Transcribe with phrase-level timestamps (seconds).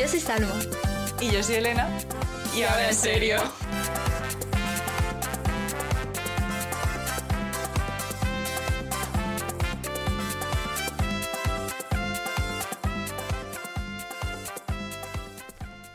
[0.00, 0.54] Yo soy Salma.
[1.20, 1.86] Y yo soy Elena.
[2.56, 3.36] Y ahora en serio.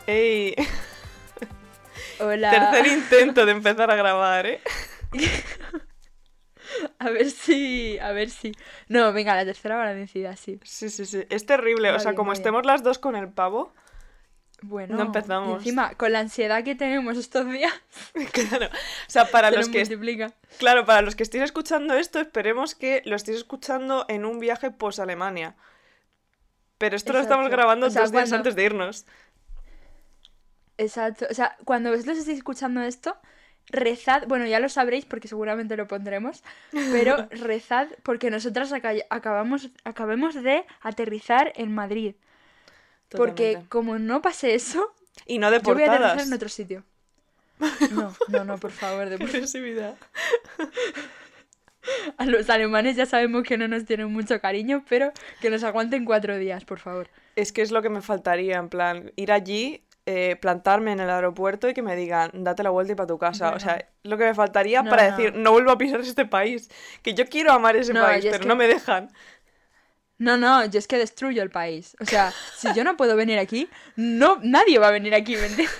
[0.05, 0.53] ¡Ey!
[2.19, 2.51] Hola.
[2.51, 4.61] Tercer intento de empezar a grabar, ¿eh?
[6.99, 7.97] A ver si.
[7.97, 8.51] A ver si.
[8.87, 10.59] No, venga, la tercera va la vencida, sí.
[10.63, 11.23] Sí, sí, sí.
[11.31, 11.89] Es terrible.
[11.89, 13.73] Va o sea, bien, como estemos las dos con el pavo.
[14.61, 14.95] Bueno.
[14.95, 15.51] No empezamos.
[15.51, 17.73] y encima, con la ansiedad que tenemos estos días,
[18.31, 18.67] Claro.
[18.67, 19.79] O sea, para se los que.
[19.79, 20.31] multiplica.
[20.57, 24.71] Claro, para los que estéis escuchando esto, esperemos que lo estéis escuchando en un viaje
[24.71, 25.55] post Alemania.
[26.77, 29.05] Pero esto lo estamos grabando O sea, dos días antes de irnos.
[30.77, 31.25] Exacto.
[31.29, 33.15] O sea, cuando vosotros estéis escuchando esto,
[33.69, 34.27] rezad.
[34.27, 36.43] Bueno, ya lo sabréis porque seguramente lo pondremos.
[36.71, 42.15] Pero rezad porque nosotras aca- acabamos, acabemos de aterrizar en Madrid.
[43.15, 44.93] Porque como no pase eso,
[45.25, 46.27] Y no yo voy a aterrizar deportadas.
[46.27, 46.83] en otro sitio.
[47.91, 49.07] No, no, no, por favor.
[49.09, 49.95] de- Agresividad.
[52.17, 56.03] A los alemanes ya sabemos que no nos tienen mucho cariño, pero que nos aguanten
[56.03, 57.09] cuatro días, por favor.
[57.35, 61.09] Es que es lo que me faltaría, en plan, ir allí, eh, plantarme en el
[61.11, 63.51] aeropuerto y que me digan, date la vuelta y para tu casa.
[63.53, 65.15] O sea, lo que me faltaría No, para no.
[65.17, 66.69] decir, no vuelvo a pisar este país.
[67.03, 69.09] Que yo quiero amar ese país, es pero que- no me dejan.
[70.17, 71.95] No, no, yo es que destruyo el país.
[71.99, 75.47] O sea, si yo no puedo venir aquí, no, nadie va a venir aquí, ¿me
[75.47, 75.75] entiendes?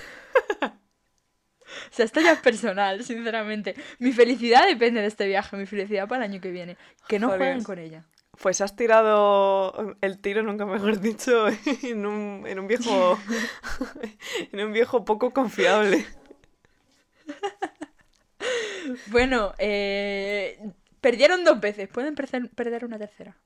[1.91, 3.75] O sea, esto ya es personal, sinceramente.
[3.99, 6.77] Mi felicidad depende de este viaje, mi felicidad para el año que viene.
[7.07, 7.39] Que no Joder.
[7.39, 8.05] jueguen con ella.
[8.41, 11.47] Pues has tirado el tiro, nunca mejor dicho,
[11.83, 13.17] en un, en un viejo.
[14.51, 16.05] en un viejo poco confiable.
[19.07, 20.59] Bueno, eh,
[21.01, 23.37] perdieron dos veces, pueden perder, perder una tercera.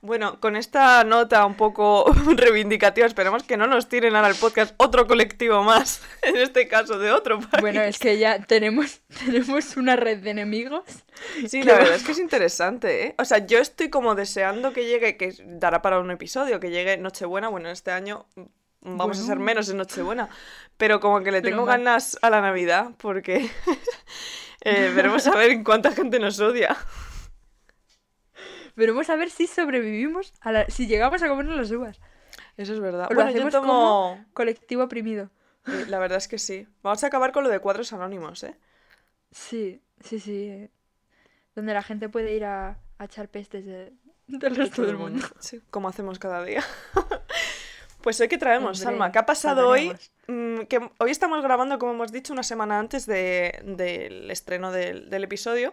[0.00, 2.04] Bueno, con esta nota un poco
[2.36, 6.98] reivindicativa, esperemos que no nos tiren ahora al podcast otro colectivo más, en este caso
[6.98, 7.60] de otro país.
[7.60, 10.84] Bueno, es que ya tenemos, tenemos una red de enemigos.
[11.48, 13.14] Sí, la verdad es que es interesante, ¿eh?
[13.18, 16.96] O sea, yo estoy como deseando que llegue, que dará para un episodio, que llegue
[16.96, 17.48] Nochebuena.
[17.48, 18.26] Bueno, este año
[18.84, 20.28] vamos a ser menos en Nochebuena,
[20.76, 23.50] pero como que le tengo ganas a la Navidad, porque
[24.60, 26.76] eh, veremos a ver en cuánta gente nos odia.
[28.76, 32.00] Veremos a ver si sobrevivimos, a la- si llegamos a comernos las uvas.
[32.56, 33.08] Eso es verdad.
[33.10, 33.66] O lo yo hacemos tomo...
[33.68, 35.30] como colectivo oprimido.
[35.66, 36.66] eh, La verdad es que sí.
[36.82, 38.56] Vamos a acabar con lo de cuadros anónimos, ¿eh?
[39.30, 40.48] Sí, sí, sí.
[40.48, 40.70] eh,
[41.54, 43.92] Donde la gente puede ir a, a echar pestes de-
[44.26, 45.24] del resto del mundo.
[45.38, 46.62] Sí, como hacemos cada día.
[48.02, 49.90] Pues hoy que traemos, Hombre, Salma, ¿qué ha pasado hoy?
[50.28, 55.08] Mm, que hoy estamos grabando, como hemos dicho, una semana antes de- del estreno del,
[55.08, 55.72] del episodio.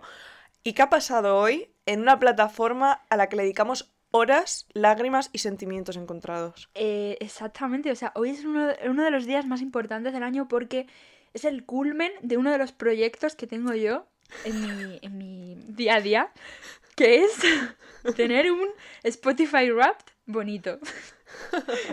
[0.63, 5.29] ¿Y qué ha pasado hoy en una plataforma a la que le dedicamos horas, lágrimas
[5.33, 6.69] y sentimientos encontrados?
[6.75, 10.23] Eh, exactamente, o sea, hoy es uno, de- uno de los días más importantes del
[10.23, 10.87] año porque
[11.33, 14.05] es el culmen de uno de los proyectos que tengo yo
[14.45, 16.31] en mi, en mi día a día,
[16.95, 17.31] que es
[18.15, 18.67] tener un
[19.03, 20.79] Spotify Wrapped bonito.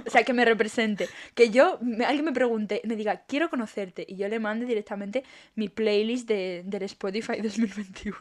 [0.05, 1.09] O sea, que me represente.
[1.37, 5.23] Que yo, me- alguien me pregunte, me diga, quiero conocerte, y yo le mande directamente
[5.55, 8.19] mi playlist de, del Spotify 2021.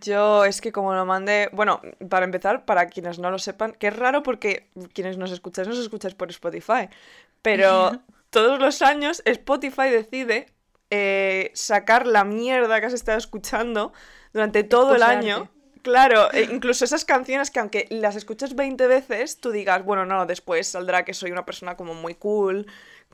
[0.00, 3.88] Yo es que como lo mandé, bueno, para empezar, para quienes no lo sepan, que
[3.88, 6.88] es raro porque quienes nos escucháis, nos escucháis por Spotify,
[7.42, 7.92] pero
[8.30, 10.46] todos los años Spotify decide
[10.90, 13.92] eh, sacar la mierda que has estado escuchando
[14.32, 15.50] durante todo el año.
[15.82, 20.26] Claro, e incluso esas canciones que aunque las escuches 20 veces, tú digas, bueno, no,
[20.26, 22.66] después saldrá que soy una persona como muy cool,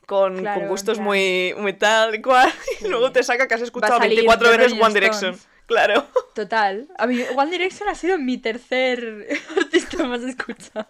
[0.07, 2.51] con, Claro, con en gustos muy, muy tal y cual,
[2.81, 5.33] y luego te saca que has escuchado salir 24 The veces One Direction.
[5.35, 5.52] Stones.
[5.65, 6.07] Claro.
[6.35, 6.87] Total.
[6.97, 10.85] A mí One Direction ha sido mi tercer artista más escuchado.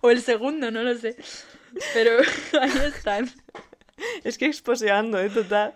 [0.00, 1.16] O el segundo, no lo sé.
[1.94, 2.18] Pero
[2.60, 3.30] ahí están.
[4.24, 5.30] Es que exposeando, ¿eh?
[5.30, 5.74] Total.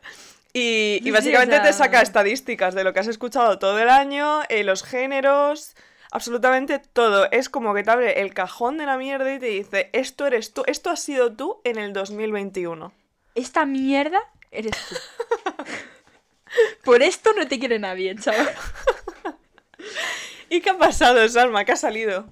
[0.52, 4.40] Y, y sí, básicamente te saca estadísticas de lo que has escuchado todo el año,
[4.48, 5.76] eh, los géneros,
[6.10, 7.30] absolutamente todo.
[7.30, 10.54] Es como que te abre el cajón de la mierda y te dice, esto eres
[10.54, 12.90] tú, esto has sido tú en el 2021.
[13.34, 14.18] Esta mierda
[14.50, 14.94] eres tú.
[16.84, 18.54] Por esto no te quiere nadie, chaval.
[20.48, 21.64] ¿Y qué ha pasado, Salma?
[21.64, 22.26] ¿Qué ha salido?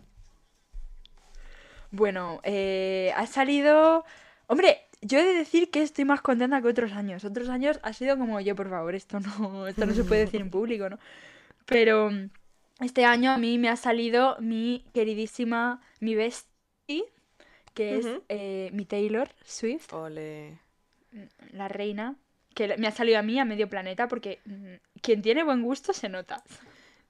[1.90, 4.04] Bueno, eh, ha salido...
[4.46, 7.24] Hombre, yo he de decir que estoy más contenta que otros años.
[7.24, 10.40] Otros años ha sido como, yo, por favor, esto no, esto no se puede decir
[10.40, 10.98] en público, ¿no?
[11.66, 12.10] Pero
[12.80, 17.04] este año a mí me ha salido mi queridísima, mi bestie,
[17.74, 20.58] que es eh, mi Taylor Swift, Ole.
[21.52, 22.16] la reina,
[22.54, 25.92] que me ha salido a mí a medio planeta porque mm, quien tiene buen gusto
[25.92, 26.42] se nota.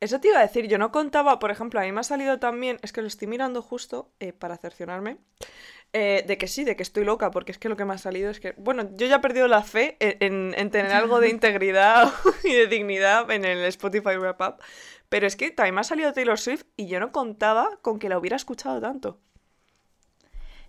[0.01, 2.39] Eso te iba a decir, yo no contaba, por ejemplo, a mí me ha salido
[2.39, 5.19] también, es que lo estoy mirando justo eh, para cercionarme,
[5.93, 7.99] eh, de que sí, de que estoy loca, porque es que lo que me ha
[7.99, 11.29] salido es que, bueno, yo ya he perdido la fe en, en tener algo de
[11.31, 12.13] integridad
[12.45, 14.57] y de dignidad en el Spotify Wrap Up,
[15.09, 18.09] pero es que también me ha salido Taylor Swift y yo no contaba con que
[18.09, 19.21] la hubiera escuchado tanto.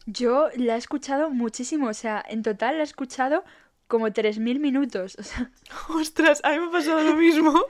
[0.05, 3.43] Yo la he escuchado muchísimo, o sea, en total la he escuchado
[3.87, 5.15] como 3.000 minutos.
[5.19, 5.51] O sea,
[5.89, 7.65] Ostras, a mí me ha pasado lo mismo.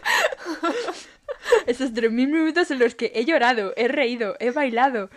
[1.68, 5.10] esos 3.000 minutos en los que he llorado, he reído, he bailado,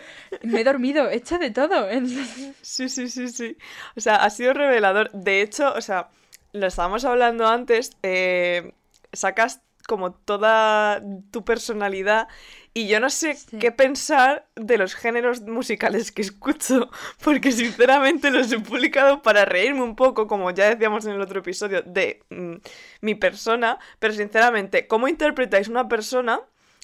[0.43, 1.87] me he dormido, he hecho de todo.
[2.61, 3.57] Sí, sí, sí, sí.
[3.95, 5.11] O sea, ha sido revelador.
[5.11, 6.09] De hecho, o sea,
[6.53, 8.73] lo estábamos hablando antes, eh,
[9.11, 11.01] sacas como toda
[11.31, 12.27] tu personalidad
[12.81, 13.57] y yo no sé Sí.
[13.59, 16.89] qué pensar de los géneros musicales que escucho,
[17.23, 21.39] porque sinceramente los he publicado para reírme un poco, como ya decíamos en el otro
[21.39, 22.55] episodio, de mm,
[23.01, 26.39] mi persona, pero sinceramente, ¿cómo interpretáis una persona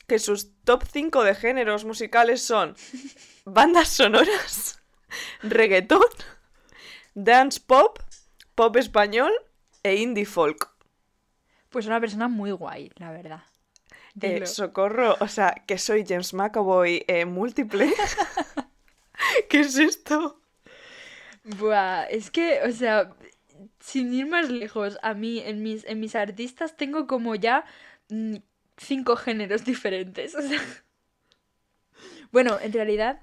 [0.08, 2.76] que sus top 5 de géneros musicales son
[3.46, 4.80] bandas sonoras,
[5.42, 6.02] reggaetón,
[7.14, 8.00] dance pop,
[8.56, 9.32] pop español
[9.84, 10.70] e indie folk?
[11.70, 13.42] Pues una persona muy guay, la verdad.
[14.22, 17.94] Eh, socorro, o sea, que soy James McAvoy eh, múltiple.
[19.50, 20.42] ¿Qué es esto?
[21.44, 23.14] Buah, es que, o sea,
[23.80, 27.66] sin ir más lejos, a mí en mis, en mis artistas tengo como ya
[28.10, 28.38] mm,
[28.78, 30.36] cinco géneros diferentes.
[30.36, 30.60] O sea,
[32.32, 33.22] bueno, en realidad,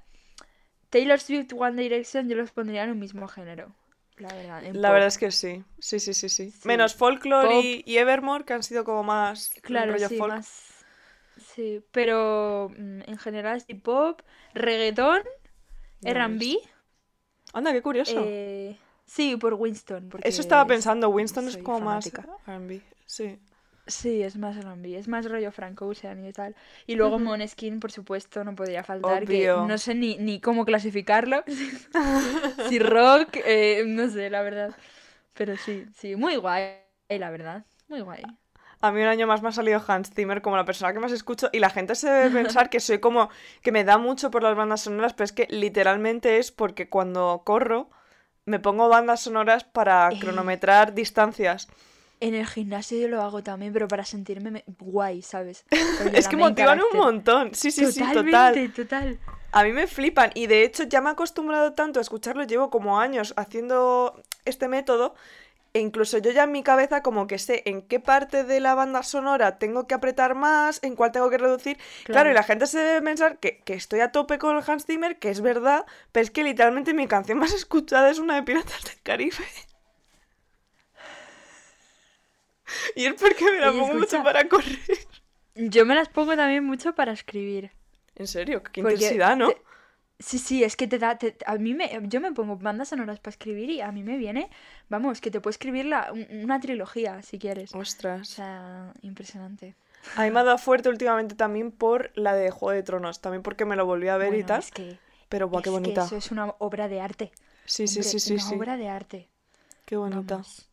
[0.90, 3.74] Taylor Swift, One Direction, yo los pondría en un mismo género.
[4.16, 4.62] La verdad.
[4.72, 4.92] La pop.
[4.92, 5.64] verdad es que sí.
[5.78, 6.50] Sí, sí, sí, sí.
[6.50, 6.68] Sí.
[6.68, 10.34] Menos Folklore y Evermore, que han sido como más Claro, rollo sí, folk.
[10.34, 10.71] más.
[11.54, 14.22] Sí, pero mm, en general sí pop,
[14.54, 15.22] reggaetón,
[16.00, 16.58] Ya R&B.
[17.54, 18.20] Anda, qué curioso.
[18.20, 20.08] eh, sí, por Winston.
[20.08, 22.22] porque Eso estaba es- pensando, Winston es soy como fanática.
[22.22, 22.82] más R&B.
[23.06, 23.38] Sí.
[23.86, 26.54] Sí, es más R&B, es más rollo Frank Ocean y tal.
[26.86, 27.20] Y luego Ujú.
[27.20, 29.56] Måneskin, por supuesto, no podría faltar, que Obvio.
[29.56, 31.44] no sé ni, ni cómo clasificarlo.
[32.58, 34.74] si rock, eh, no sé, la verdad.
[35.34, 36.78] Pero sí, sí, muy guay,
[37.10, 37.66] la verdad.
[37.88, 38.36] Muy guay.
[38.82, 41.12] A mí un año más me ha salido Hans Zimmer como la persona que más
[41.12, 43.30] escucho y la gente se debe pensar que soy como
[43.62, 47.42] que me da mucho por las bandas sonoras, pero es que literalmente es porque cuando
[47.44, 47.88] corro
[48.44, 50.18] me pongo bandas sonoras para Eh.
[50.18, 51.68] cronometrar distancias.
[52.18, 55.64] En el gimnasio yo lo hago también, pero para sentirme me- guay, ¿sabes?
[56.14, 57.54] Es que motivan un montón.
[57.54, 58.72] Sí, sí, sí, total.
[58.74, 59.18] Total.
[59.52, 62.70] A mí me flipan y de hecho ya me he acostumbrado tanto a escucharlo, llevo
[62.70, 65.14] como años haciendo este método
[65.74, 68.74] e incluso yo ya en mi cabeza como que sé en qué parte de la
[68.74, 71.78] banda sonora tengo que apretar más, en cuál tengo que reducir.
[72.04, 74.84] Claro, y la gente se debe pensar que, que estoy a tope con el Hans
[74.86, 78.42] Zimmer, que es verdad, pero es que literalmente mi canción más escuchada es una de
[78.42, 79.36] Piratas del Caribe.
[82.96, 84.78] Y es porque me la Oye, pongo mucho para correr.
[85.54, 87.70] Yo me las pongo también mucho para escribir.
[88.14, 89.50] En serio, qué Porque intensidad, ¿no?
[89.50, 89.62] te-
[90.22, 93.18] Sí, sí, es que te da, te- a mí me, yo me pongo bandas sonoras
[93.20, 94.50] para escribir y a mí me viene,
[94.88, 97.76] vamos, que te puedo escribir la, una trilogía si quieres.
[97.76, 98.30] O Ostras.
[98.34, 99.74] sea, impresionante.
[100.14, 103.42] A mí me ha dado fuerte últimamente también por la de Juego de Tronos, también
[103.42, 104.64] porque me lo volví a ver y tal.
[104.64, 105.96] es que, Pero buah, qué es que bonita.
[105.96, 107.32] eso es una obra de arte.
[107.64, 108.54] Sí, sí, Hombre, sí, sí, una sí.
[108.54, 109.28] obra de arte.
[109.84, 110.44] Qué bonita.
[110.44, 110.70] Vamos.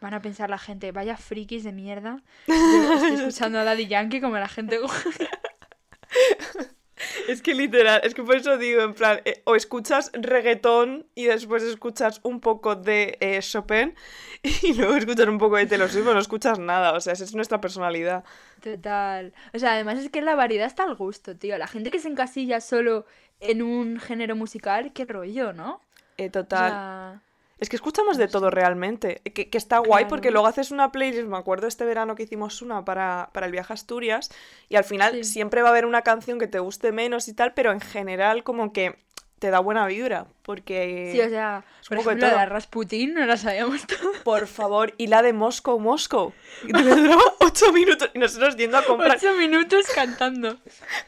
[0.00, 2.22] Van a pensar la gente, vaya frikis de mierda.
[2.64, 4.80] Yo estoy escuchando a Daddy Yankee como la gente.
[7.28, 11.24] Es que literal, es que por eso digo, en plan, eh, o escuchas reggaetón y
[11.26, 13.94] después escuchas un poco de eh, Chopin
[14.62, 17.34] y luego escuchas un poco de Taylor Swift, no escuchas nada, o sea, esa es
[17.34, 18.24] nuestra personalidad.
[18.62, 19.32] Total.
[19.54, 21.56] O sea, además es que la variedad está al gusto, tío.
[21.58, 23.06] La gente que se encasilla solo
[23.40, 25.80] en un género musical, qué rollo, ¿no?
[26.16, 26.70] Eh, O total.
[26.70, 27.22] sea,
[27.58, 29.20] Es que escuchamos de todo realmente.
[29.34, 31.26] Que, que está guay porque luego haces una playlist.
[31.26, 34.30] Me acuerdo este verano que hicimos una para, para el viaje a Asturias.
[34.68, 35.24] Y al final Sí.
[35.24, 38.44] siempre va a haber una canción que te guste menos y tal, pero en general
[38.44, 38.96] como que
[39.40, 40.26] te da buena vibra.
[40.42, 41.10] Porque.
[41.12, 42.54] sí, o sea, es por un poco de ejemplo, la de todo.
[42.54, 44.16] Rasputin no la sabíamos todos.
[44.18, 46.32] Por favor, y la de Moscow, Moscow.
[46.62, 49.16] Duraba ocho minutos y nosotros yendo a comprar.
[49.16, 50.58] Ocho minutos cantando.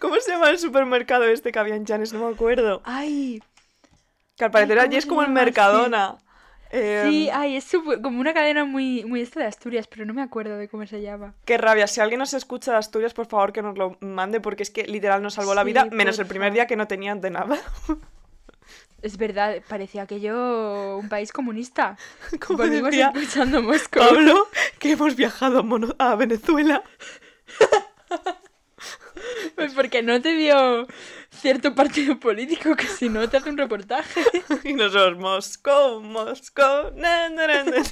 [0.01, 2.13] ¿Cómo se llama el supermercado este que había en Llanes?
[2.13, 2.83] No me acuerdo.
[2.85, 3.41] Ay,
[4.37, 5.29] Que al parecer ¿cómo allí es como el?
[5.29, 6.19] Sí.
[6.71, 7.69] Sí, Em, ay, es
[8.03, 11.03] como una cadena muy, muy esta de Asturias, pero no me acuerdo de cómo se
[11.03, 11.35] llama.
[11.45, 11.87] Qué rabia.
[11.87, 14.85] Si alguien nos escucha de Asturias, por favor que nos lo mande porque es que
[14.85, 17.59] literal nos salvó la vida, menos el primer día que no tenían de nada.
[19.03, 21.97] Es verdad, parecía aquello un país comunista.
[22.47, 23.99] Como decía escuchando Moscú.
[23.99, 24.47] Pablo,
[24.79, 25.65] que hemos viajado
[25.99, 26.83] a, a Venezuela.
[29.55, 30.87] Pues porque no te dio
[31.31, 34.21] cierto partido político que si no te hace un reportaje.
[34.65, 36.63] Y nosotros, Moscú, Moscú.
[36.97, 37.83] na, na, na.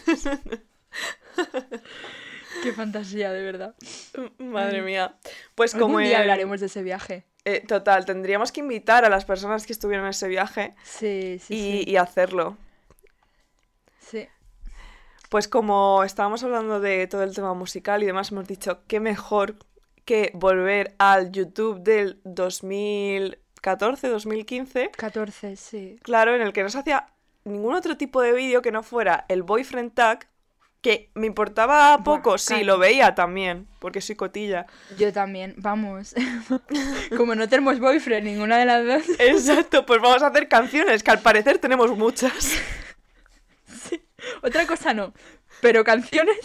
[2.63, 3.75] Qué fantasía, de verdad.
[4.39, 4.83] Madre Ay.
[4.85, 5.17] mía.
[5.55, 7.25] Pues Algún como día en- hablaremos de ese viaje.
[7.45, 11.55] eh, total, tendríamos que invitar a las personas que estuvieron en ese viaje Sí, sí,
[11.55, 11.91] y, sí.
[11.91, 12.57] y hacerlo.
[14.01, 14.27] Sí.
[15.29, 19.57] Pues como estábamos hablando de todo el tema musical y demás, hemos dicho qué mejor
[20.09, 25.99] que volver al YouTube del 2014, 2015, 14, sí.
[26.03, 27.09] claro, en el que no se hacía
[27.45, 30.27] ningún otro tipo de vídeo que no fuera el boyfriend tag,
[30.81, 32.65] que me importaba Buah, poco, sí, calla.
[32.65, 34.65] lo veía también, porque soy cotilla.
[34.97, 36.15] Yo también, vamos.
[37.19, 39.03] Como no tenemos boyfriend, ninguna de las dos.
[39.21, 42.53] Exacto, pues vamos a hacer canciones, que al parecer tenemos muchas.
[44.43, 45.13] Otra cosa no.
[45.61, 46.39] Pero canciones.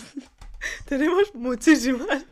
[0.86, 2.25] tenemos muchísimas.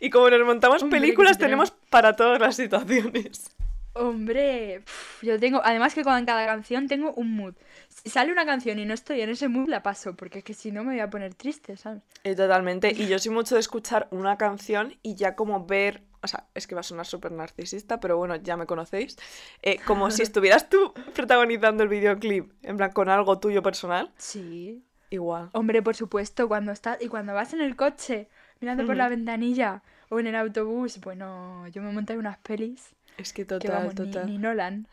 [0.00, 1.70] Y como nos montamos Hombre, películas, tenemos.
[1.90, 3.50] para todas las situaciones.
[3.94, 4.82] Hombre,
[5.22, 5.62] yo tengo.
[5.64, 7.54] Además que con cada canción tengo un mood.
[7.88, 10.14] Si sale una canción y no estoy en ese mood, la paso.
[10.14, 12.02] Porque es que si no me voy a poner triste, ¿sabes?
[12.22, 12.92] Eh, totalmente.
[12.92, 16.02] Y yo soy mucho de escuchar una canción y ya como ver.
[16.22, 19.16] O sea, es que va a sonar súper narcisista, pero bueno, ya me conocéis.
[19.62, 24.12] Eh, como si estuvieras tú protagonizando el videoclip, en plan, con algo tuyo personal.
[24.18, 24.84] Sí.
[25.08, 25.50] Igual.
[25.52, 27.00] Hombre, por supuesto, cuando estás.
[27.00, 28.28] Y cuando vas en el coche,
[28.60, 28.98] mirando por Ujú.
[28.98, 29.82] la ventanilla.
[30.08, 32.94] O en el autobús, bueno, yo me monté en unas pelis.
[33.18, 34.26] Es que Que total, vamos, ni, total.
[34.26, 34.88] ni Nolan.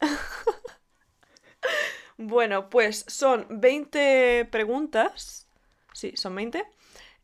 [2.18, 5.46] Bueno, pues son 20 preguntas.
[5.92, 6.64] Sí, son 20.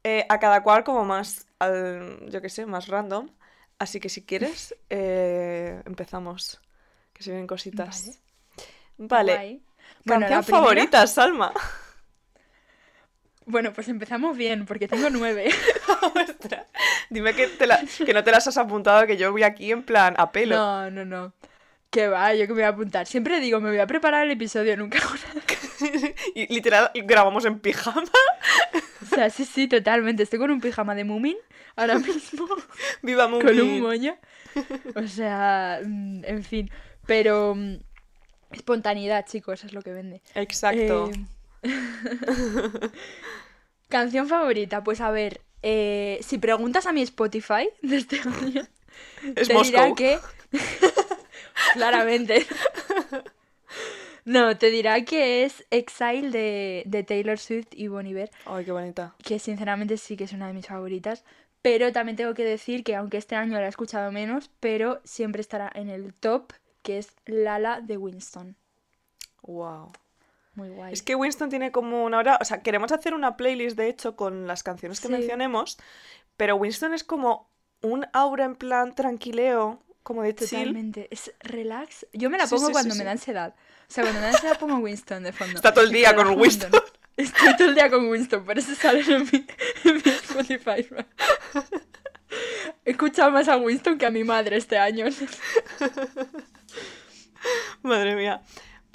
[0.04, 3.28] eh, a cada cual como más, al- yo qué sé, más random.
[3.78, 6.60] Así que si quieres, eh, empezamos.
[7.14, 8.20] Que se vienen cositas.
[8.98, 9.34] Vale.
[9.34, 9.62] Guay.
[10.04, 11.52] Bueno, Canción primera- favorita, Salma.
[13.46, 15.50] Bueno, pues empezamos bien, porque tengo nueve.
[16.30, 16.66] Ostras.
[17.10, 19.82] Dime que, te la- que no te las has apuntado, que yo voy aquí en
[19.82, 20.56] plan a pelo.
[20.56, 21.32] No, no, no.
[21.90, 23.06] Que va, yo que me voy a apuntar.
[23.06, 24.98] Siempre digo, me voy a preparar el episodio, nunca
[26.34, 28.02] y literal grabamos en pijama.
[29.02, 30.22] O sea, sí, sí, totalmente.
[30.22, 31.36] Estoy con un pijama de Moomin
[31.76, 32.46] ahora mismo,
[33.02, 34.16] Viva con un moño.
[34.94, 36.70] O sea, mm, en fin.
[37.06, 37.74] Pero mm,
[38.52, 40.22] espontaneidad, chicos, eso es lo que vende.
[40.34, 41.10] Exacto.
[41.12, 41.24] Eh,
[43.88, 48.62] Canción favorita, pues a ver, eh, si preguntas a mi Spotify de este año,
[49.36, 50.18] es te dirá que.
[51.74, 52.46] Claramente.
[54.24, 58.72] No, te dirá que es Exile de, de Taylor Swift y Bon Iver, Ay, qué
[58.72, 59.14] bonita.
[59.22, 61.24] que sinceramente sí que es una de mis favoritas.
[61.60, 65.40] Pero también tengo que decir que aunque este año la he escuchado menos, pero siempre
[65.40, 66.52] estará en el top,
[66.82, 68.56] que es Lala de Winston.
[69.42, 69.92] Wow.
[70.54, 70.92] Muy guay.
[70.92, 72.38] Es que Winston tiene como una hora.
[72.40, 75.12] O sea, queremos hacer una playlist, de hecho, con las canciones que Sí.
[75.12, 75.78] mencionemos.
[76.36, 80.48] Pero Winston es como un aura en plan tranquileo, como de chill.
[80.48, 81.08] Totalmente.
[81.10, 82.06] Es relax.
[82.12, 83.54] Yo me la pongo sí, cuando me da ansiedad.
[83.88, 85.54] O sea, cuando me da ansiedad pongo Winston de fondo.
[85.56, 86.70] Está todo el día con Winston.
[86.70, 86.90] montón.
[87.16, 89.46] Estoy todo el día con Winston, por eso sale en mi,
[89.84, 90.86] en mi Spotify.
[92.86, 95.04] He escuchado más a Winston que a mi madre este año.
[97.82, 98.42] Madre mía.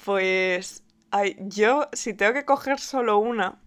[0.04, 0.82] Pues.
[1.10, 3.58] Ay, yo, si tengo que coger solo una.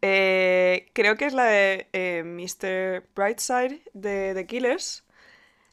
[0.00, 3.06] eh, creo que es la de eh, Mr.
[3.14, 5.04] Brightside de The Killers.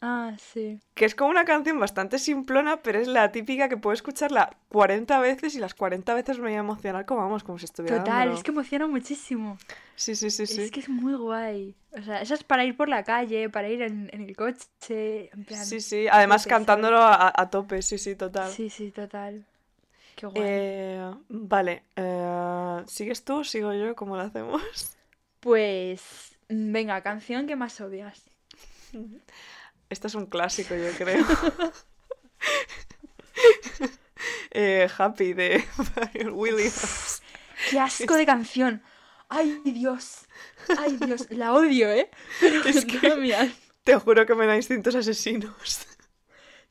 [0.01, 0.79] Ah, sí.
[0.93, 5.19] Que es como una canción bastante simplona, pero es la típica que puedo escucharla 40
[5.19, 7.97] veces y las 40 veces me voy a emocionar como vamos, como si estuviera.
[7.97, 8.37] Total, dándolo.
[8.37, 9.57] es que emociona muchísimo.
[9.95, 10.61] Sí, sí, sí, sí.
[10.61, 11.75] Es que es muy guay.
[11.91, 15.29] O sea, esa es para ir por la calle, para ir en, en el coche.
[15.33, 16.07] En plan, Sí, sí.
[16.09, 18.49] Además cantándolo a, a tope, sí, sí, total.
[18.53, 19.45] Sí, sí, total.
[20.19, 20.43] Qué guay.
[20.45, 21.83] Eh, vale.
[21.95, 23.95] eh, ¿Sigues tú o sigo yo?
[23.95, 24.61] ¿Cómo lo hacemos?
[25.39, 26.01] Pues,
[26.49, 28.21] venga, canción que más odias.
[29.89, 31.25] Esto es un clásico, yo creo.
[34.51, 35.63] Eh, Happy de
[36.31, 37.21] Williams.
[37.69, 38.81] ¡Qué asco de canción!
[39.29, 40.21] ¡Ay, Dios!
[40.77, 41.27] ¡Ay, Dios!
[41.29, 42.09] La odio, ¿eh?
[42.41, 43.51] Pero Es que-
[43.83, 45.85] Te juro que me da instintos asesinos.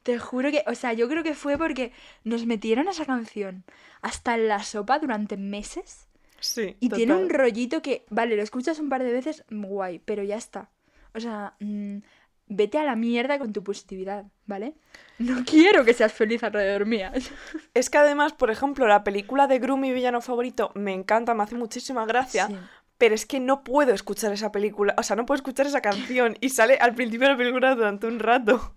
[0.02, 1.92] Te juro que, o sea, yo creo que fue porque
[2.24, 3.64] nos metieron esa canción
[4.00, 6.06] hasta en la sopa durante meses
[6.40, 6.76] Sí.
[6.80, 10.36] y tiene un rollito que, vale, lo escuchas un par de veces, guay, pero ya
[10.36, 10.70] está.
[11.14, 11.98] O sea, mm,
[12.46, 14.74] vete a la mierda con tu positividad, ¿vale?
[15.18, 17.12] No quiero que seas feliz alrededor mía.
[17.74, 21.42] Es que además, por ejemplo, la película de Gru, mi villano favorito, me encanta, me
[21.42, 22.46] hace muchísima gracia.
[22.46, 22.56] Sí.
[22.98, 26.36] Pero es que no puedo escuchar esa película, o sea, no puedo escuchar esa canción
[26.40, 28.74] y sale al principio de la película durante un rato.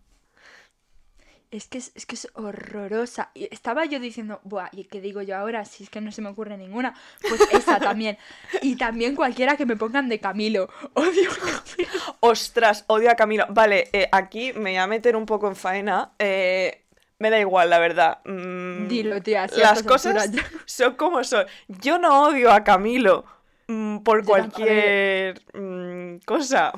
[1.51, 3.29] Es que es, es que es horrorosa.
[3.33, 5.65] Y estaba yo diciendo, buah, ¿y qué digo yo ahora?
[5.65, 6.93] Si es que no se me ocurre ninguna.
[7.27, 8.17] Pues esa también.
[8.61, 10.69] Y también cualquiera que me pongan de Camilo.
[10.93, 12.17] Odio a Camilo.
[12.21, 13.45] Ostras, odio a Camilo.
[13.49, 16.13] Vale, eh, aquí me voy a meter un poco en faena.
[16.19, 16.77] eh,
[17.19, 18.19] me da igual, la verdad.
[18.25, 19.47] Mm, Dilo, tía.
[19.47, 20.31] si Las cosas
[20.65, 21.45] son como son.
[21.67, 23.25] Yo no odio a Camilo.
[23.67, 26.71] mm, por Yo cualquier mm, cosa.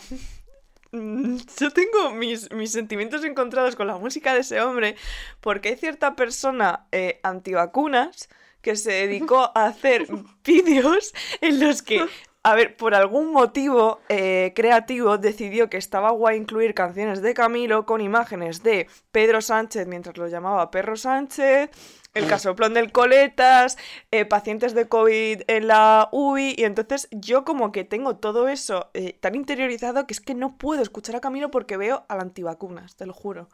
[1.60, 4.96] Yo tengo mis, mis sentimientos encontrados con la música de ese hombre
[5.42, 8.30] porque hay cierta persona eh, antivacunas
[8.62, 10.08] que se dedicó a hacer
[10.46, 12.06] vídeos en los que,
[12.44, 17.88] a ver, por algún motivo eh, creativo decidió que estaba guay incluir canciones de Camilo
[17.88, 21.72] con imágenes de Pedro Sánchez mientras lo llamaba Perro Sánchez,
[22.14, 23.78] el casoplón del Coletas,
[24.12, 28.90] eh, pacientes de COVID en la UBI, y entonces yo como que tengo todo eso
[28.94, 32.96] eh, tan interiorizado que es que no puedo escuchar a Camilo porque veo al antivacunas,
[32.96, 33.50] te lo juro.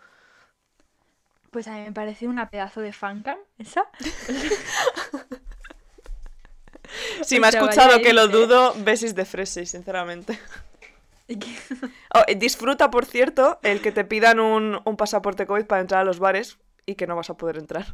[1.51, 3.86] Pues a mí me parece una pedazo de fancam, esa.
[7.22, 8.36] Si me ha escuchado que lo irse.
[8.36, 10.39] dudo, besis de Fresi, sinceramente.
[12.16, 16.01] Oh, eh, disfruta, por cierto, el que te pidan un, un pasaporte COVID para entrar
[16.01, 17.94] a los bares y que no vas a poder entrar.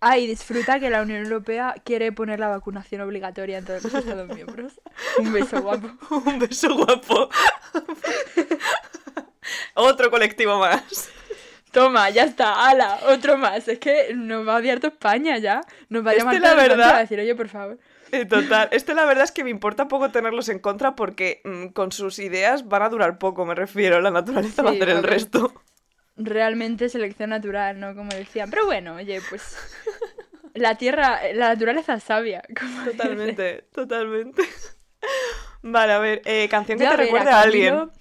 [0.00, 4.28] Ay, disfruta que la Unión Europea quiere poner la vacunación obligatoria en todos los Estados
[4.28, 4.80] miembros.
[5.18, 5.88] Un beso guapo.
[6.26, 7.28] Un beso guapo.
[9.74, 11.10] Otro colectivo más.
[11.72, 13.68] Toma, ya está, ala, otro más.
[13.68, 15.60] Es que nos va a odiar toda España ya.
[15.88, 17.78] Nos va a Este, llamar la el mundo verdad- a decir, oye, por favor.
[18.10, 21.66] Eh, Total, este la verdad es que me importa poco tenerlos en contra porque mm,
[21.68, 24.00] con sus ideas van a durar poco, me refiero.
[24.00, 25.52] La naturaleza va a hacer el resto.
[26.20, 27.94] Realmente selección natural, ¿no?
[27.94, 28.50] Como decían.
[28.50, 29.56] Pero bueno, oye, pues.
[30.54, 32.42] La tierra, la naturaleza es sabia.
[32.58, 32.90] como dice.
[32.96, 34.42] Totalmente, totalmente.
[35.62, 37.74] Vale, a ver, eh, canción que Yo, te a ver, recuerde a a alguien.
[37.74, 37.92] Camilo-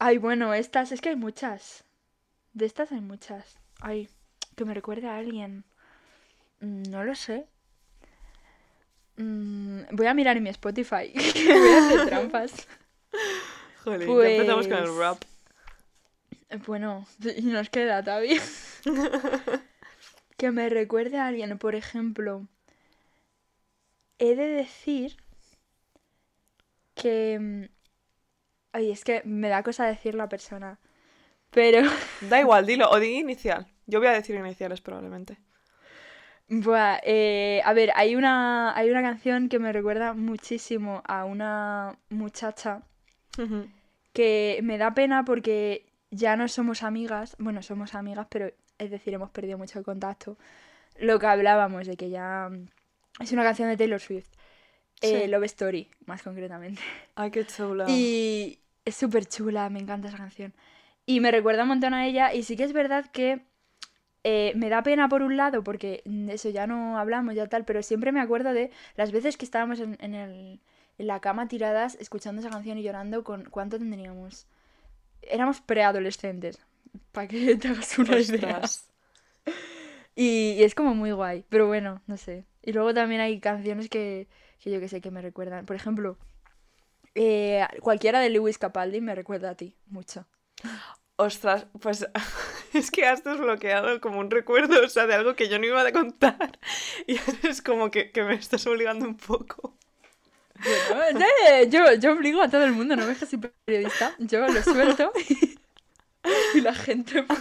[0.00, 1.84] Ay, bueno, estas, es que hay muchas.
[2.52, 3.56] De estas hay muchas.
[3.80, 4.08] Ay,
[4.56, 5.64] que me recuerde a alguien.
[6.60, 7.46] Mm, No lo sé.
[9.16, 11.12] Mm, voy a mirar en mi Spotify.
[11.14, 12.66] voy a hacer trampas.
[13.84, 15.22] Joder, ya empezamos con el Pues- rap.
[16.54, 17.06] Eh, Bueno,
[17.36, 18.40] y nos queda todavía.
[20.36, 22.46] que me recuerde a alguien, por ejemplo.
[24.18, 25.16] He de decir
[26.94, 27.38] que.
[27.40, 27.64] mm,
[28.72, 30.78] Ay, es que me da cosa decir la persona.
[31.50, 31.80] Pero.
[32.30, 33.66] Da igual, dilo, o di inicial.
[33.86, 35.38] Yo voy a decir iniciales probablemente.
[36.48, 41.96] Buah, eh, a ver, hay una, hay una canción que me recuerda muchísimo a una
[42.10, 42.82] muchacha
[44.12, 49.14] que me da pena porque ya no somos amigas, bueno, somos amigas, pero es decir,
[49.14, 50.38] hemos perdido mucho el contacto.
[50.98, 54.28] Lo que hablábamos de que ya mm, es una canción de Taylor Swift,
[55.00, 55.28] eh.
[55.28, 56.80] Love Story, más concretamente.
[57.14, 57.86] Ay, qué chula.
[57.88, 60.54] Y es súper chula, me encanta esa canción.
[61.06, 62.32] Y me recuerda un montón a ella.
[62.32, 63.42] Y sí que es verdad que
[64.22, 67.64] eh, me da pena por un lado, porque mm, eso ya no hablamos, ya tal,
[67.64, 70.60] pero siempre me acuerdo de las veces que estábamos en, en el,
[70.98, 74.46] en la cama tiradas escuchando esa canción y llorando con cuánto tendríamos.
[75.30, 76.58] Éramos preadolescentes,
[77.12, 78.60] para que te hagas una idea.
[80.16, 82.44] Y es como muy guay, pero bueno, no sé.
[82.62, 84.28] Y luego también hay canciones que,
[84.60, 85.66] que yo que sé que me recuerdan.
[85.66, 86.18] Por ejemplo,
[87.14, 90.26] eh, cualquiera de Lewis Capaldi me recuerda a ti, mucho.
[91.16, 92.06] Ostras, pues
[92.74, 95.86] es que has desbloqueado como un recuerdo, o sea, de algo que yo no iba
[95.86, 96.58] a contar.
[97.06, 99.76] Y es como que, que me estás obligando un poco.
[100.94, 101.20] Bueno,
[101.68, 104.14] yo, yo obligo a todo el mundo, no ves que soy periodista.
[104.18, 105.12] Yo lo suelto
[106.54, 107.40] y, la gente pues...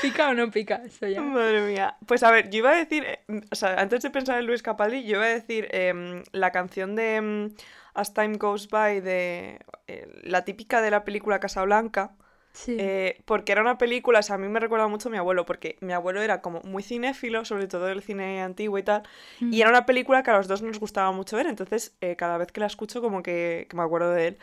[0.00, 0.82] ¿Pica o no pica?
[1.20, 1.96] Madre mía.
[2.06, 3.06] Pues a ver, yo iba a decir,
[3.50, 6.96] o sea, antes de pensar en Luis Capaldi, yo iba a decir em, la canción
[6.96, 7.54] de em,
[7.94, 12.16] As Time Goes By, de eh, la típica de la película Casablanca,
[12.52, 12.76] Sí.
[12.78, 15.46] eh, porque era una película, o sea, a mí me recuerda mucho a mi abuelo,
[15.46, 19.02] porque mi abuelo era como muy cinéfilo, sobre todo el cine antiguo y tal,
[19.40, 19.52] Mm.
[19.54, 22.36] y era una película que a los dos nos gustaba mucho ver, entonces eh, cada
[22.38, 24.38] vez que la escucho como que, que me acuerdo de él.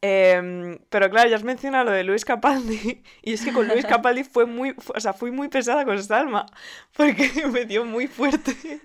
[0.00, 3.84] Em, pero claro, ya has mencionado lo de Luis Capaldi, y es que con Luis
[3.86, 6.46] Capaldi fue muy, o sea, fui muy pesada con Salma,
[6.96, 8.80] porque me dio muy fuerte.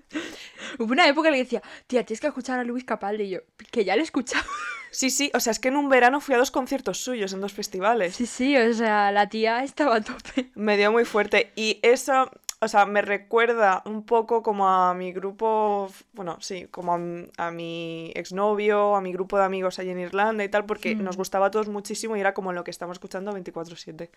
[0.79, 3.23] Hubo una época en la que decía, tía, tienes que escuchar a Lewis Capaldi.
[3.23, 3.39] Y yo,
[3.71, 4.45] que ya lo he escuchado.
[4.89, 7.41] Sí, sí, o sea, es que en un verano fui a dos conciertos suyos en
[7.41, 8.15] dos festivales.
[8.15, 10.51] Sí, sí, o sea, la tía estaba a tope.
[10.53, 11.51] Me dio muy fuerte.
[11.55, 12.29] Y eso,
[12.63, 16.93] o sea, me recuerda un poco como a mi grupo, bueno, sí, como
[17.37, 20.99] a, mi exnovio, a mi grupo de amigos allí en Irlanda y tal, porque Hmm.
[20.99, 24.11] nos gustaba a todos muchísimo y era como lo que estamos escuchando 24/7.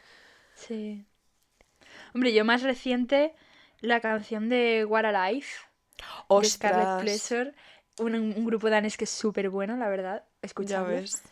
[0.55, 1.07] Sí.
[2.15, 3.35] Hombre, yo más reciente,
[3.81, 5.57] la canción de What a Life,
[6.35, 6.97] de Scarlet.
[6.99, 7.55] Pleasure,
[7.99, 10.25] un, un grupo danés que es súper bueno, la verdad,
[10.59, 10.85] Ya escuchadlo.
[10.85, 11.23] ves.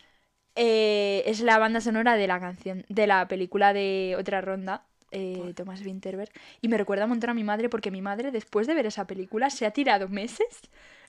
[0.57, 5.53] Eh, es la banda sonora de la canción, de la película de Otra Ronda, eh,
[5.55, 6.31] Thomas Winterberg.
[6.61, 9.07] Y me recuerda un montón a mi madre, porque mi madre, después de ver esa
[9.07, 10.47] película, se ha tirado meses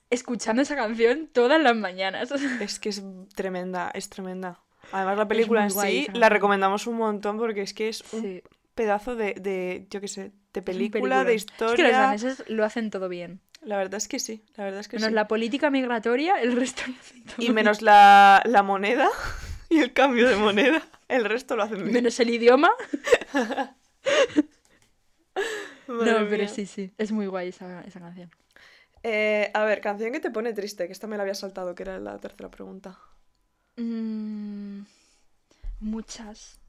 [0.09, 2.29] escuchando esa canción todas las mañanas.
[2.61, 3.03] Es que es
[3.35, 4.59] tremenda, es tremenda.
[4.91, 8.43] Además, la película en sí la recomendamos un montón porque es que es un Sí,
[8.75, 11.29] pedazo de, de, yo qué sé, de película, de peliculón.
[11.29, 11.97] Es que los historia.
[11.97, 13.41] daneses lo hacen todo bien.
[13.61, 15.15] La verdad es que sí, la verdad es que Menos sí.
[15.15, 17.53] la política migratoria, el resto lo hacen todo Y bien.
[17.55, 19.09] menos la, la moneda
[19.69, 21.91] y el cambio de moneda, el resto lo hacen bien.
[21.93, 22.69] Menos el idioma.
[25.87, 26.91] Madre no, pero sí, sí.
[26.97, 28.31] Es muy guay esa, esa canción.
[29.03, 31.83] Eh, a ver, canción que te pone triste, que esta me la había saltado, que
[31.83, 32.97] era la tercera pregunta.
[33.77, 34.81] Mm,
[35.79, 36.59] muchas.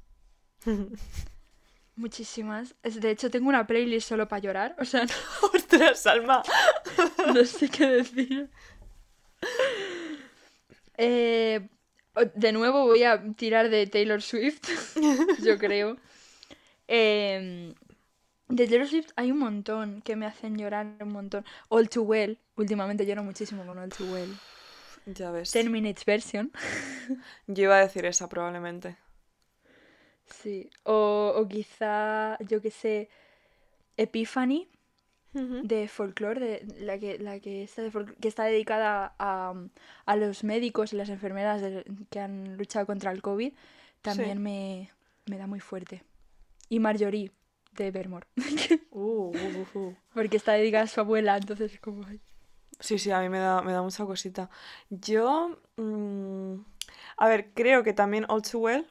[1.96, 2.74] Muchísimas.
[2.82, 4.76] Es- De hecho, tengo una playlist solo para llorar.
[4.78, 5.14] O sea, no,
[5.54, 6.42] ¡Ostras, Salma!
[7.34, 8.50] no sé qué decir.
[10.98, 11.68] Eh,
[12.34, 14.68] de nuevo voy a tirar de Taylor Swift,
[15.42, 15.96] yo creo.
[16.88, 17.74] Em,
[18.48, 21.44] de Taylor Swift hay un montón que me hacen llorar un montón.
[21.68, 22.38] All Too Well.
[22.56, 24.36] Últimamente lloro muchísimo con All Too Well.
[25.06, 25.52] Ya ves.
[25.52, 26.52] 10 Minutes Version.
[27.46, 28.96] Yo iba a decir esa probablemente.
[30.26, 30.70] Sí.
[30.84, 33.08] O, o quizá, yo que sé,
[33.96, 34.68] Epiphany.
[35.32, 39.52] de folclore, de la que, la que está, de que está dedicada a,
[40.06, 43.52] a los médicos y las enfermeras de- que han luchado contra el COVID,
[44.00, 44.42] también Sí.
[44.42, 44.90] me,
[45.26, 46.02] me da muy fuerte.
[46.68, 47.32] Y Marjorie,
[47.72, 48.26] de Vermore,
[48.90, 49.96] Uh, uh, uh, uh.
[50.14, 52.02] porque está dedicada a su abuela, entonces es como...
[52.80, 54.50] Sí, sí, a mí me da, me da mucha cosita.
[54.90, 56.56] Yo, mm,
[57.16, 58.86] a ver, creo que también All Too Well,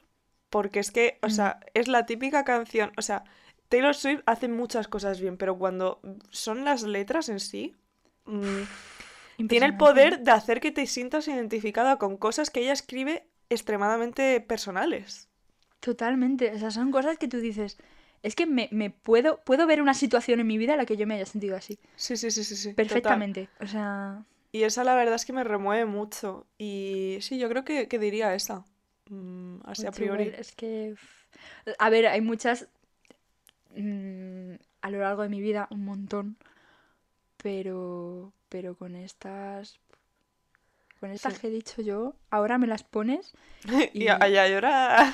[0.50, 3.24] porque es que, o sea, es la típica canción, o sea,
[3.68, 7.74] Taylor Swift hace muchas cosas bien, pero cuando son las letras en sí,
[8.24, 13.28] mm, tiene el poder de hacer que te sientas identificada con cosas que ella escribe
[13.50, 15.28] extremadamente personales.
[15.80, 17.78] Totalmente, o sea, son cosas que tú dices,
[18.22, 20.96] es que me, me puedo, puedo ver una situación en mi vida en la que
[20.96, 22.68] yo me haya sentido así, Sí, sí, sí, sí, sí.
[22.70, 22.76] total.
[22.76, 24.24] perfectamente, o sea...
[24.52, 26.46] Y esa la verdad es que me remueve mucho.
[26.58, 28.64] Y sí, yo creo que, que diría esa.
[29.10, 30.24] Mm, así a Mucho priori.
[30.24, 30.94] igual, Es que.
[31.78, 32.68] A ver, hay muchas.
[33.74, 36.36] mm, a lo largo de mi vida, un montón.
[37.42, 38.32] Pero.
[38.48, 39.78] Pero con estas.
[41.06, 41.40] Con estas Sí.
[41.40, 43.32] que he dicho yo, ahora me las pones.
[43.94, 45.12] Y y- a, y a llorar.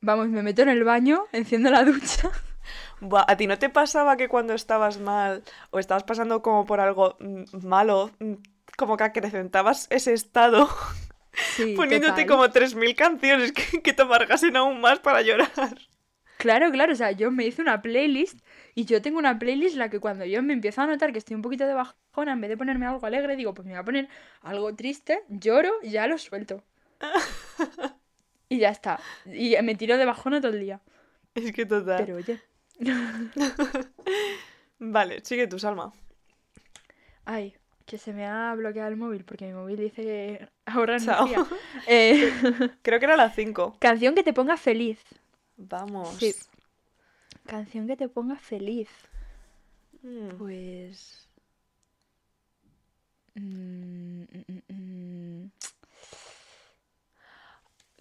[0.00, 2.30] Vamos, me meto en el baño, enciendo la ducha.
[3.00, 6.78] Buah, ¿a ti no te pasaba que cuando estabas mal o estabas pasando como por
[6.80, 8.34] algo mm, malo, mm,
[8.76, 10.68] como que acrecentabas ese estado
[11.56, 12.26] Sí, poniéndote total.
[12.28, 15.50] como 3.000 canciones que, que te amargasen aún más para llorar?
[16.36, 18.38] Claro, claro, o sea, yo me hice una playlist
[18.74, 21.18] y yo tengo una playlist en la que cuando yo me empiezo a notar que
[21.18, 23.80] estoy un poquito de bajona, en vez de ponerme algo alegre, digo, pues me voy
[23.80, 24.08] a poner
[24.42, 26.62] algo triste, lloro y ya lo suelto.
[28.48, 29.00] Y ya está.
[29.24, 30.78] Y me tiro de bajona todo el día.
[31.34, 32.04] Es que total.
[32.04, 32.38] Pero oye,
[34.78, 35.92] Vale, sigue tu Salma.
[37.24, 37.54] ay,
[37.86, 40.84] que se me ha bloqueado el móvil porque mi móvil dice que Chao.
[40.84, 41.46] energía.
[41.86, 42.30] Eh,
[42.82, 43.76] Creo que era la 5.
[43.78, 44.98] canción que te ponga feliz.
[45.56, 46.14] Vamos.
[46.18, 46.34] Sí.
[47.46, 48.88] Canción que te ponga feliz.
[50.02, 50.36] Mm.
[50.38, 51.28] Pues.
[53.34, 54.22] mm,
[54.68, 55.50] mm.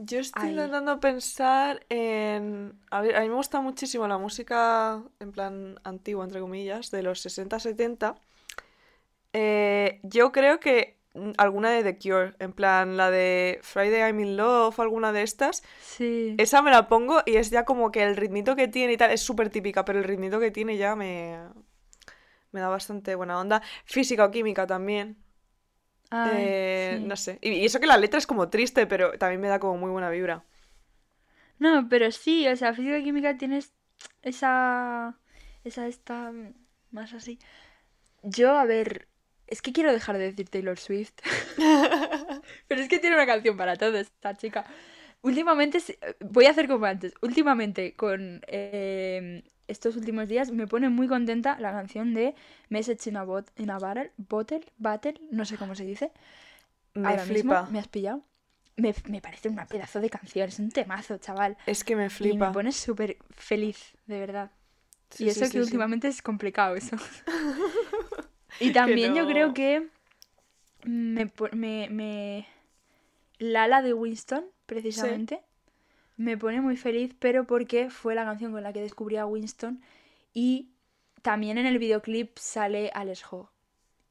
[0.04, 0.49] Yo estoy Ay.
[0.51, 2.73] intentando pensar en...
[2.89, 7.04] A ver, a mí me gusta muchísimo la música, en plan antigua, entre comillas, de
[7.04, 8.15] los 60-70.
[9.34, 10.97] Eh, yo creo que
[11.38, 15.63] alguna de The Cure, en plan la de Friday I'm in Love, alguna de estas,
[15.80, 16.38] Sí.
[16.38, 19.12] esa me la pongo y es ya como que el ritmito que tiene y tal,
[19.12, 21.39] es súper típica, pero el ritmito que tiene ya me,
[22.52, 23.62] me da bastante buena onda.
[23.86, 25.17] Física o química también.
[26.12, 26.97] Ay, Eh, sí.
[27.04, 27.39] No sé.
[27.41, 29.91] Y, y eso que la letra es como triste, pero también me da como muy
[29.91, 30.43] buena vibra.
[31.60, 33.74] No, pero sí, o sea, física y química tienes
[34.21, 35.17] esa.
[35.63, 36.32] Esa esta.
[36.32, 36.54] mm,
[36.91, 37.39] Más así.
[38.24, 39.10] Yo, a ver.
[39.51, 41.13] Es que quiero dejar de decir Taylor Swift.
[42.67, 44.65] Pero es que tiene una canción para todo esta chica.
[45.21, 45.79] Últimamente,
[46.21, 47.13] voy a hacer como antes.
[47.21, 52.33] Últimamente, con eh, estos últimos días, me pone muy contenta la canción de
[52.69, 53.77] Message in a, bot in a
[54.17, 56.11] Bottle, Battle, no sé cómo se dice.
[56.95, 57.63] Me Ahora flipa.
[57.63, 58.23] mismo me has pillado.
[58.77, 61.57] Me, me parece una pedazo de canción, es un temazo, chaval.
[61.65, 62.51] Es que me Y me flipa.
[62.51, 64.51] pone súper feliz, de verdad.
[65.09, 65.59] Sí, y eso sí, que sí.
[65.61, 66.95] últimamente es complicado eso.
[68.59, 69.87] y también yo creo que
[70.83, 72.47] me, me, me...
[73.39, 75.41] Lala de Winston, precisamente,
[76.17, 79.81] me pone muy feliz, pero porque fue la canción con la que descubrí a Winston
[80.33, 80.69] y
[81.23, 83.49] también en el videoclip sale Alex Hogg.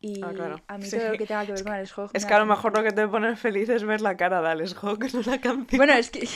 [0.01, 0.61] Y Ah, claro.
[0.67, 0.97] a mí Sí.
[0.97, 2.83] todo lo que tenga que ver con Alex Hogg Es que a lo mejor lo
[2.83, 5.77] que te pone feliz es ver la cara de Alex Hawk en una canción.
[5.79, 6.21] Bueno, es que...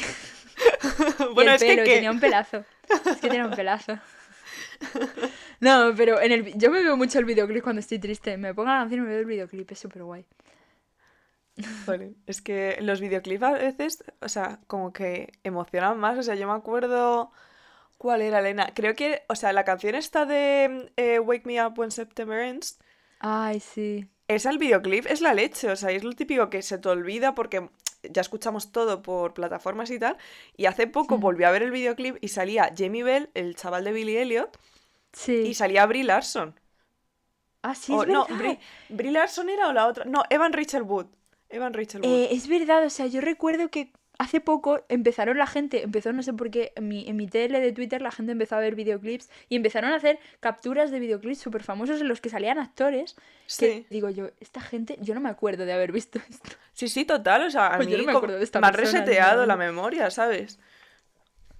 [1.30, 1.94] Y bueno, el es que, pelo, ¿qué?
[1.94, 2.64] tenía un pelazo.
[3.06, 3.98] Es que tenía un pelazo.
[5.64, 8.36] No, pero en el, yo me veo mucho el videoclip cuando estoy triste.
[8.36, 10.26] Me pongo la canción y me veo el videoclip, es súper guay.
[11.86, 16.18] Jolín, es que los videoclips a veces, o sea, como que emocionan más.
[16.18, 17.32] O sea, yo me acuerdo.
[17.96, 18.72] ¿Cuál era, Elena?
[18.74, 22.78] Creo que, o sea, la canción esta de eh, Wake Me Up When September Ends
[23.20, 24.06] Ay, sí.
[24.28, 27.34] Esa el videoclip es la leche, o sea, es lo típico que se te olvida
[27.34, 27.70] porque
[28.02, 30.18] ya escuchamos todo por plataformas y tal.
[30.58, 33.92] Y hace poco volví a ver el videoclip y salía Jamie Bell, el chaval de
[33.92, 34.58] Billy Elliot,
[35.14, 35.32] Sí.
[35.46, 36.58] y salía Brie Larson.
[37.62, 38.26] Ah, sí, O- es no.
[38.26, 38.58] Brie,
[38.90, 40.04] Brie Larson era o la otra.
[40.04, 41.06] No, Evan Rachel Wood.
[41.48, 42.10] Evan Rachel Wood.
[42.10, 46.22] Eh, es verdad, o sea, yo recuerdo que hace poco empezaron la gente, empezó no
[46.22, 48.74] sé por qué, en mi, en mi tele de Twitter la gente empezó a ver
[48.74, 53.14] videoclips y empezaron a hacer capturas de videoclips súper famosos en los que salían actores.
[53.14, 53.86] Que sí.
[53.90, 56.50] digo yo, esta gente, yo no me acuerdo de haber visto esto.
[56.74, 57.42] sí, sí, total.
[57.46, 59.56] O sea, a Pues mí no me como- de esta me ha persona, reseteado la
[59.56, 60.58] memoria, ¿sabes?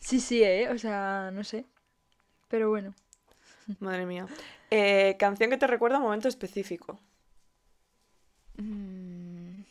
[0.00, 1.64] Sí, sí, eh, o sea, no sé.
[2.48, 2.94] Pero bueno.
[3.80, 4.26] Madre mía.
[4.70, 7.00] Eh, canción que te recuerda a un momento específico.
[8.56, 9.62] Mm,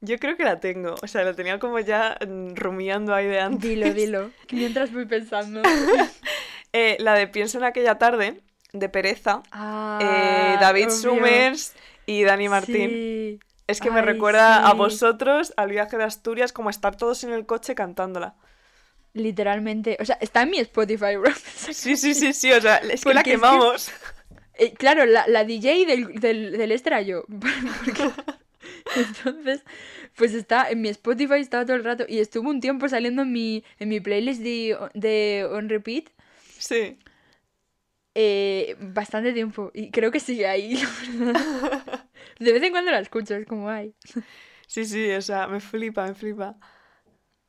[0.00, 0.94] Yo creo que la tengo.
[1.02, 3.68] O sea, la tenía como ya mm, rumiando ahí de antes.
[3.68, 4.30] Dilo, dilo.
[4.52, 5.62] Mientras voy pensando.
[6.76, 9.44] Eh, la de Pienso en aquella tarde, de Pereza.
[9.52, 10.90] Ah, eh, David obvio.
[10.90, 11.72] Summers
[12.04, 12.90] y Dani Martín.
[12.90, 13.40] Sí.
[13.68, 17.46] Es que me recuerda a vosotros, al viaje de Asturias, como estar todos en el
[17.46, 18.34] coche cantándola.
[19.14, 19.96] Literalmente.
[20.00, 21.32] O sea, está en mi Spotify, bro.
[21.72, 23.90] Sí, sí, sí, sí, o sea, es que la Porque es que- quemamos.
[24.56, 27.24] Eh, claro, la, la DJ del, del, del era yo.
[27.84, 28.10] Porque-
[28.96, 29.62] Entonces,
[30.16, 32.04] pues está en mi Spotify, estaba todo el rato.
[32.08, 36.04] Y estuvo un tiempo saliendo en mi, en mi playlist de, de On Repeat.
[36.58, 36.98] Sí.
[38.14, 39.70] eh, bastante tiempo.
[39.74, 40.74] Y creo que sigue ahí,
[41.18, 42.08] la verdad.
[42.38, 43.94] De vez en cuando la escucho, es como ay.
[44.66, 46.56] Sí, sí, o sea, me flipa, me flipa.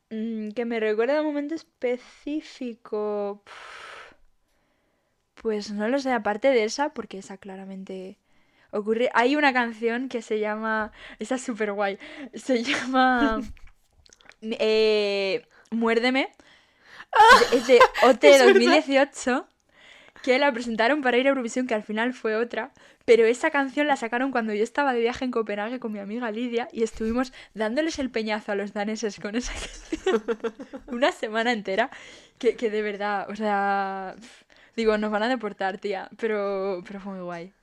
[0.09, 3.41] Mm, que me recuerda a un momento específico.
[5.41, 8.17] Pues no lo sé, aparte de esa, porque esa claramente
[8.71, 9.09] ocurre.
[9.13, 10.91] Hay una canción que se llama.
[11.19, 11.97] Esa es súper guay.
[12.33, 13.41] Se llama.
[14.41, 16.29] eh, Muérdeme.
[17.53, 18.53] Es de OT Es verdad.
[18.53, 19.47] 2018.
[20.25, 22.71] Que la presentaron para ir a Eurovisión, que al final fue otra.
[23.05, 26.31] Pero esa canción la sacaron cuando yo estaba de viaje en Copenhague con mi amiga
[26.31, 30.23] Lidia y estuvimos dándoles el peñazo a los daneses con esa canción
[30.87, 31.91] una semana entera.
[32.39, 34.15] Que, que de verdad, o sea,
[34.75, 37.53] digo, nos van a deportar, tía, pero, pero fue muy guay.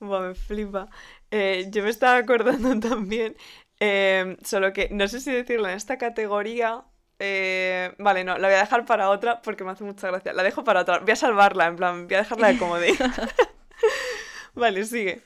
[0.00, 0.88] Buah, me flipa.
[1.30, 3.36] Eh, yo me estaba acordando también,
[3.78, 6.82] eh, solo que no sé si decirlo en esta categoría.
[7.18, 10.32] Eh, vale, no, la voy a dejar para otra porque me hace mucha gracia.
[10.32, 10.98] La dejo para otra.
[10.98, 12.96] Voy a salvarla, en plan, voy a dejarla de comodín.
[14.54, 15.20] Vale, sigue.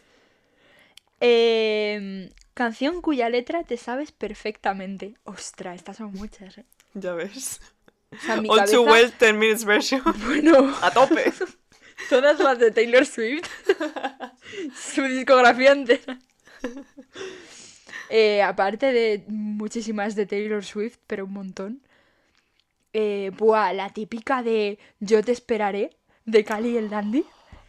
[1.20, 5.14] Em, canción cuya letra te sabes perfectamente.
[5.24, 6.64] Ostras, estas son muchas, ¿eh?
[6.94, 7.61] Ya ves.
[8.11, 10.03] O sea, en mi All too cabeza- well 10 minutes version.
[10.24, 11.33] Bueno, A tope.
[12.09, 13.48] todas las de Taylor Swift.
[14.74, 16.18] Su discografía entera.
[18.11, 21.83] Eh, aparte de muchísimas de Taylor Swift, pero un montón.
[22.92, 25.90] Eh, buah, la típica de Yo te esperaré,
[26.25, 27.25] de Cali y el Dandy.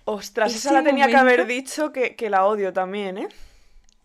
[0.05, 3.27] Ostras, esa la tenía que haber dicho que, que la odio también, ¿eh?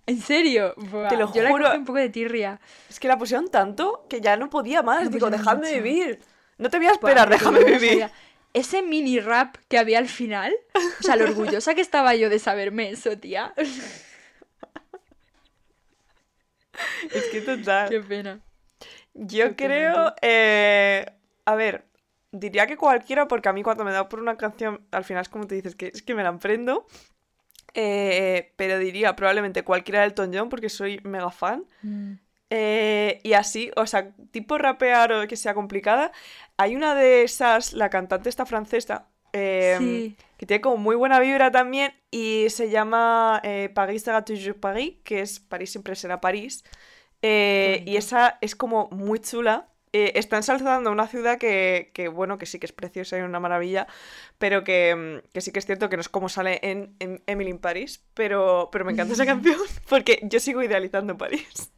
[0.07, 0.75] ¿En serio?
[0.77, 1.65] Buah, Te lo yo la juro.
[1.67, 2.61] cogí un poco de tirria.
[2.91, 5.05] Es que la pusieron tanto que ya no podía más.
[5.05, 5.73] La Digo, mucho.
[5.73, 6.19] vivir.
[6.59, 8.11] No te voy a Buah, esperar, pero déjame no vivir.
[8.53, 10.55] Ese mini rap que había al final,
[11.01, 13.55] o sea, lo orgullosa que estaba yo de saberme eso, tía.
[17.15, 17.89] Es que total.
[17.89, 18.41] Qué pena.
[19.15, 21.07] Yo Qué pena, creo, eh,
[21.45, 21.87] a ver,
[22.33, 25.29] diría que cualquiera, porque a mí cuando me da por una canción, al final es
[25.29, 26.87] como te dices, que es que me la emprendo.
[27.77, 31.65] Eh, pero diría probablemente cualquiera de Elton John, porque soy mega fan.
[31.83, 32.13] Mm.
[32.51, 36.13] Eh, y así, o sea, tipo rapear o que sea complicada.
[36.57, 40.17] Hay una de esas, la cantante esta francesa, eh, Sí.
[40.37, 44.95] Que tiene como muy buena vibra también y se llama eh, Paris sera toujours Paris,
[45.05, 46.65] que es París siempre será París.
[47.23, 49.69] Eh, y esa es como muy chula.
[49.93, 53.39] Eh, está ensalzando una ciudad que, que, bueno, que sí que es preciosa y una
[53.39, 53.87] maravilla,
[54.39, 57.23] pero que, mm, que sí que es cierto que no es como sale en, en
[57.27, 59.57] Emily in Paris, pero, pero me encanta esa canción
[59.89, 61.71] porque yo sigo idealizando París.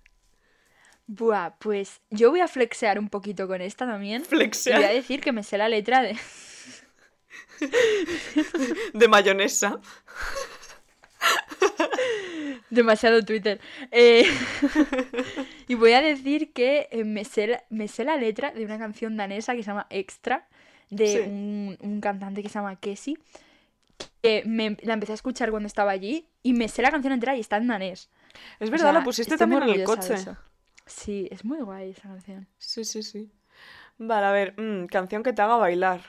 [1.06, 4.22] Buah, pues yo voy a flexear un poquito con esta también.
[4.22, 4.80] Y Flexear.
[4.80, 6.16] voy a decir que me sé la letra de.
[8.94, 9.78] de mayonesa.
[12.70, 13.60] Demasiado Twitter.
[13.90, 14.24] Eh,
[15.68, 18.78] y voy a decir que eh, me sé, la, me sé la letra de una
[18.78, 20.46] canción danesa que se llama Extra,
[20.90, 21.18] de Sí.
[21.20, 23.18] un, un cantante que se llama Kessie.
[24.22, 27.36] Que me, la empecé a escuchar cuando estaba allí y me sé la canción entera
[27.36, 28.10] y está en danés.
[28.60, 30.14] Es O verdad, sea, la pusiste también en el coche.
[30.84, 32.46] Sí, es muy guay esa canción.
[32.58, 33.30] Sí, sí, sí.
[33.98, 36.02] Vale, a ver, mm, canción que te haga bailar.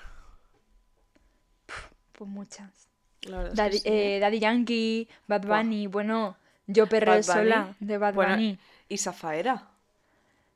[2.18, 2.88] Pues muchas.
[3.22, 4.20] La verdad es que Daddy, sí, ¿eh?
[4.20, 5.46] Daddy Yankee, Bad.
[5.46, 8.58] Bunny, bueno, Yo perreo sola, de Bad Bueno, Bunny.
[8.90, 9.68] Y Zafaera.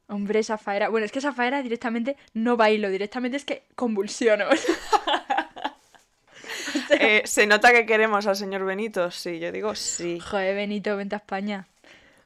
[0.08, 0.89] Hombre, esa faera.
[0.89, 4.45] Bueno, es que esa faera directamente no bailo, directamente es que convulsiono.
[4.50, 4.54] o
[6.89, 9.12] Eh, ¿Se nota que queremos al señor Benito?
[9.12, 10.19] Sí, yo digo sí.
[10.19, 11.67] Joder, Benito, vente a España.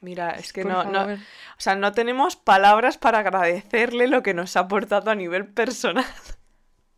[0.01, 1.17] Mira, es que no, no, o
[1.57, 6.05] sea, no tenemos palabras para agradecerle lo que nos ha aportado a nivel personal.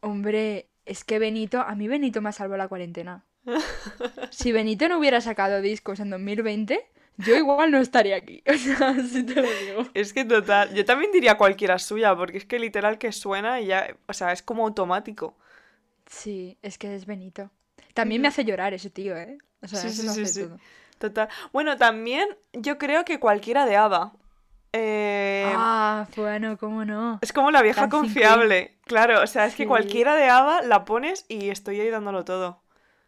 [0.01, 3.25] Hombre, es que Benito, a mí Benito me ha salvado la cuarentena.
[4.31, 6.85] Si Benito no hubiera sacado discos en 2020,
[7.17, 8.43] yo igual no estaría aquí.
[8.47, 9.87] O sea, si te lo digo.
[9.93, 13.67] Es que total, yo también diría cualquiera suya, porque es que literal que suena y
[13.67, 15.37] ya, o sea, es como automático.
[16.07, 17.51] Sí, es que es Benito.
[17.93, 19.37] También me hace llorar ese tío, ¿eh?
[19.61, 20.43] O sea, Sí, eso sí, lo sí, hace sí.
[20.43, 20.59] todo.
[20.99, 21.29] Total.
[21.53, 24.13] Bueno, también yo creo que cualquiera de ABBA.
[24.73, 27.19] Eh, Ah, bueno, cómo no.
[27.21, 28.77] Es como la vieja confiable.
[28.85, 32.61] Claro, o sea, es que cualquiera de ABBA la pones y estoy ahí dándolo todo.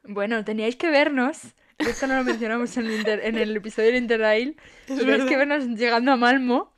[0.04, 1.40] Bueno, teníais que vernos.
[1.78, 4.58] Esto no lo mencionamos en el, inter- en el episodio del Interrail.
[4.86, 5.28] Teníais verdad.
[5.28, 6.74] que vernos llegando a Malmo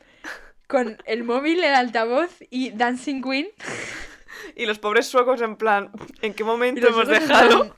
[0.67, 3.48] con el móvil, el altavoz y Dancing Queen.
[4.56, 5.91] Y los pobres suecos en plan,
[6.22, 7.60] ¿en qué momento hemos dejado?
[7.60, 7.74] plan,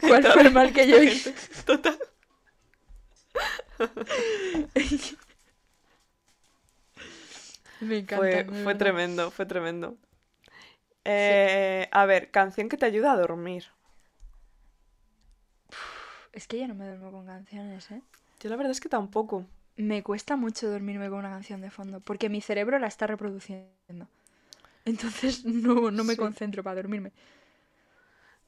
[0.00, 1.34] ¿Cuál fue el mal que yo hice?
[1.64, 1.98] Total.
[7.88, 8.44] Me encanta.
[8.62, 9.96] Fue, tremendo, fue tremendo.
[11.04, 13.64] Eh, a ver, canción que te ayuda a dormir.
[16.32, 18.02] Es que ya no me duermo con canciones, ¿eh?
[18.40, 19.44] Yo la verdad es que tampoco.
[19.76, 24.08] Me cuesta mucho dormirme con una canción de fondo, porque mi cerebro la está reproduciendo.
[24.84, 26.18] Entonces no, no me Sí.
[26.18, 27.12] concentro para dormirme.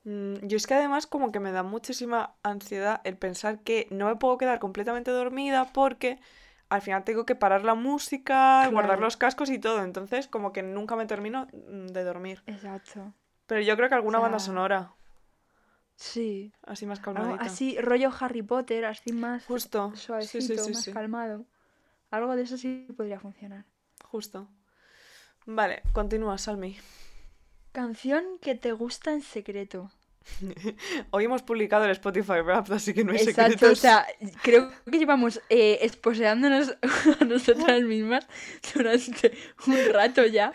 [0.05, 4.07] Mm, Yo es que además como que me da muchísima ansiedad el pensar que no
[4.07, 6.19] me puedo quedar completamente dormida porque
[6.69, 9.83] al final tengo que parar la música, guardar los cascos y todo.
[9.83, 12.43] Entonces como que nunca me termino mm, de dormir.
[12.47, 13.13] Exacto.
[13.47, 14.93] Pero yo creo que alguna banda sea, sonora,
[15.95, 16.53] Sí.
[16.63, 17.43] así más calmadita.
[17.45, 19.95] así, rollo Harry Potter, así más Justo.
[19.95, 21.47] Suavecito, sí, sí, más calmado.
[22.11, 23.65] Algo de eso sí podría funcionar.
[24.05, 24.49] Justo.
[25.47, 26.77] Vale, continúa, Salmi.
[27.73, 29.91] Canción que te gusta en secreto.
[31.11, 33.73] Hoy hemos publicado el Spotify Rap, así que no hay Exacto, secretos.
[33.73, 34.07] o sea,
[34.43, 36.77] creo que llevamos eh, esposeándonos
[37.21, 38.27] a nosotras mismas
[38.75, 39.33] durante
[39.67, 40.53] un rato ya.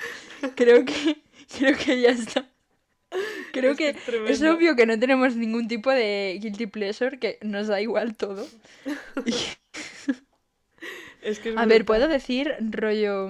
[0.56, 1.22] Creo que,
[1.58, 2.48] creo que ya está.
[3.52, 7.40] Creo Es que que es obvio que no tenemos ningún tipo de guilty pleasure, que
[7.42, 8.48] nos da igual todo.
[9.26, 9.34] Y-
[11.22, 13.30] Es que es a ver, puedo decir rollo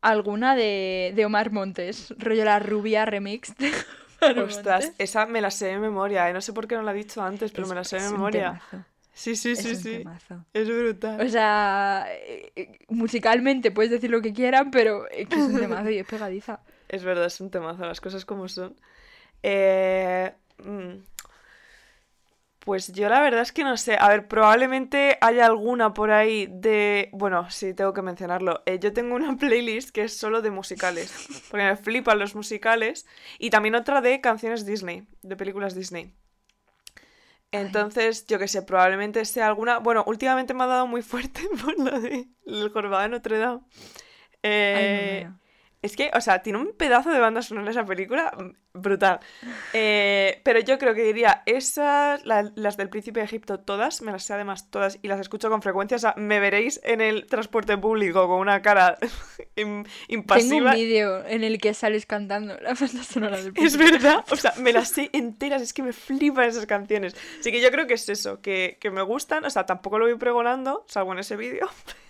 [0.00, 3.86] alguna de, de Omar Montes, rollo la rubia remix de Omar
[4.20, 6.32] Ostras, esa me la sé de memoria, ¿eh?
[6.32, 8.10] No sé por qué no la he dicho antes, pero Es- me la sé de
[8.10, 8.52] memoria.
[8.70, 9.98] temazo, Sí, sí, es sí, un sí.
[9.98, 10.44] temazo.
[10.52, 11.20] Es brutal.
[11.20, 15.98] O sea, eh, eh, musicalmente puedes decir lo que quieran, pero es un temazo y
[15.98, 16.60] es pegadiza.
[16.88, 18.74] Es verdad, es un temazo, las cosas como son.
[19.42, 20.32] Eh,
[20.64, 20.92] mm,
[22.68, 23.96] Pues yo la verdad es que no sé.
[23.98, 27.08] A ver, probablemente haya alguna por ahí de...
[27.14, 28.62] Bueno, sí, tengo que mencionarlo.
[28.66, 31.10] Eh, yo tengo una playlist que es solo de musicales,
[31.50, 33.06] porque me flipan los musicales.
[33.38, 36.14] Y también otra de canciones Disney, de películas Disney.
[37.52, 39.78] Entonces, yo qué sé, probablemente sea alguna...
[39.78, 43.60] Bueno, últimamente me ha dado muy fuerte por la de El Jorobado de Notre Dame.
[43.62, 43.70] Ay,
[44.42, 45.40] Eh, no, no.
[45.82, 49.20] Es que, o sea, tiene un pedazo de banda sonora esa película mm, brutal.
[49.72, 54.10] Eh, pero yo creo que diría esas, la- las del Príncipe de Egipto, todas, me
[54.12, 55.96] las sé además todas y las escucho con frecuencia.
[55.96, 58.98] O sea, me veréis en el transporte público con una cara
[59.56, 60.70] im- Tengo impasiva.
[60.72, 63.90] un vídeo en el que sales cantando la banda sonora del Es Príncipe.
[63.92, 67.14] verdad, o sea, me las sé enteras, es que me flipan esas canciones.
[67.40, 70.06] Así que yo creo que es eso, que, que me gustan, o sea, tampoco lo
[70.06, 71.68] voy pregonando, salvo en ese vídeo.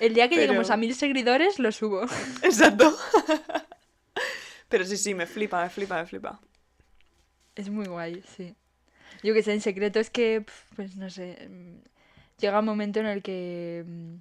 [0.00, 2.02] El día que Pero- lleguemos a mil seguidores lo subo.
[2.42, 2.96] Exacto.
[4.68, 6.40] Pero sí, sí, me flipa, me flipa, me flipa.
[7.54, 8.54] Es muy guay, sí.
[9.22, 10.44] Yo que sé, en secreto es que,
[10.76, 11.78] pues no sé, mm,
[12.38, 14.14] llega un momento en el que mm,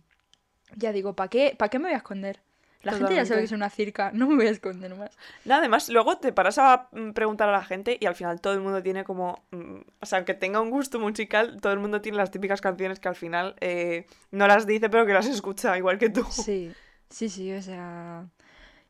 [0.78, 2.40] ya digo, ¿para qué, ¿para qué me voy a esconder?
[2.84, 5.12] La gente ya sabe que es una circa, no me voy a esconder más.
[5.46, 8.54] Nada, además, luego te paras a mm, preguntar a la gente y al final todo
[8.54, 9.44] el mundo tiene como.
[9.52, 13.00] mm, O sea, aunque tenga un gusto musical, todo el mundo tiene las típicas canciones
[13.00, 16.24] que al final eh, no las dice, pero que las escucha igual que tú.
[16.30, 16.72] Sí,
[17.10, 18.26] sí, sí, o sea...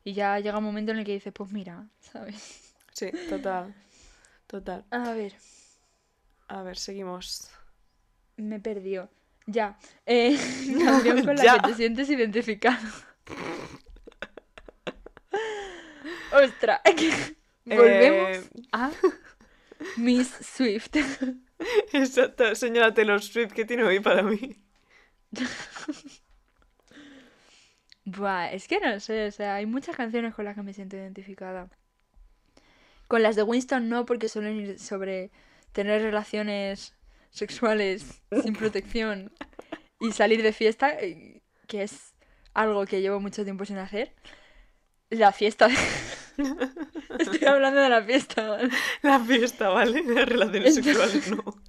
[0.04, 2.72] Y ya llega un momento en el que dices, pues mira, ¿sabes?
[2.92, 3.74] Sí, total.
[4.46, 4.84] Total.
[4.90, 5.34] A ver,
[6.48, 7.50] A ver, seguimos.
[8.36, 9.10] me perdió.
[9.46, 9.78] Ya.
[10.06, 10.38] Eh,
[10.84, 11.58] canción con la Ya.
[11.58, 12.78] que te sientes identificado.
[16.42, 16.80] Ostras,
[17.64, 18.90] volvemos Eh, a
[19.96, 20.94] Miss Swift.
[21.92, 24.56] exacto, señora Taylor Swift, ¿qué tiene hoy para mí?
[28.04, 30.96] Buah, es que no sé, o sea, hay muchas canciones con las que me siento
[30.96, 31.68] identificada.
[33.08, 35.30] Con las de Winston no, porque suelen ir sobre
[35.72, 36.94] tener relaciones
[37.30, 39.32] sexuales sin protección
[40.00, 42.14] y salir de fiesta, eh, que es
[42.54, 44.14] algo que llevo mucho tiempo sin hacer.
[45.10, 45.76] La fiesta de...
[47.18, 48.70] Estoy hablando de la fiesta, ¿vale?
[49.02, 50.02] La fiesta, ¿vale?
[50.02, 51.62] De relaciones Entonces- sexuales, no.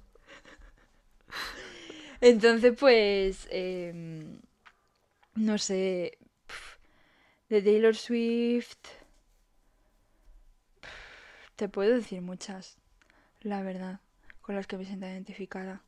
[2.20, 3.48] Entonces, pues.
[3.50, 4.40] em,
[5.34, 6.18] no sé.
[7.48, 8.76] De Taylor Swift.
[11.56, 12.78] Te puedo decir muchas.
[13.40, 14.00] La verdad.
[14.40, 15.82] Con las que me siento identificada.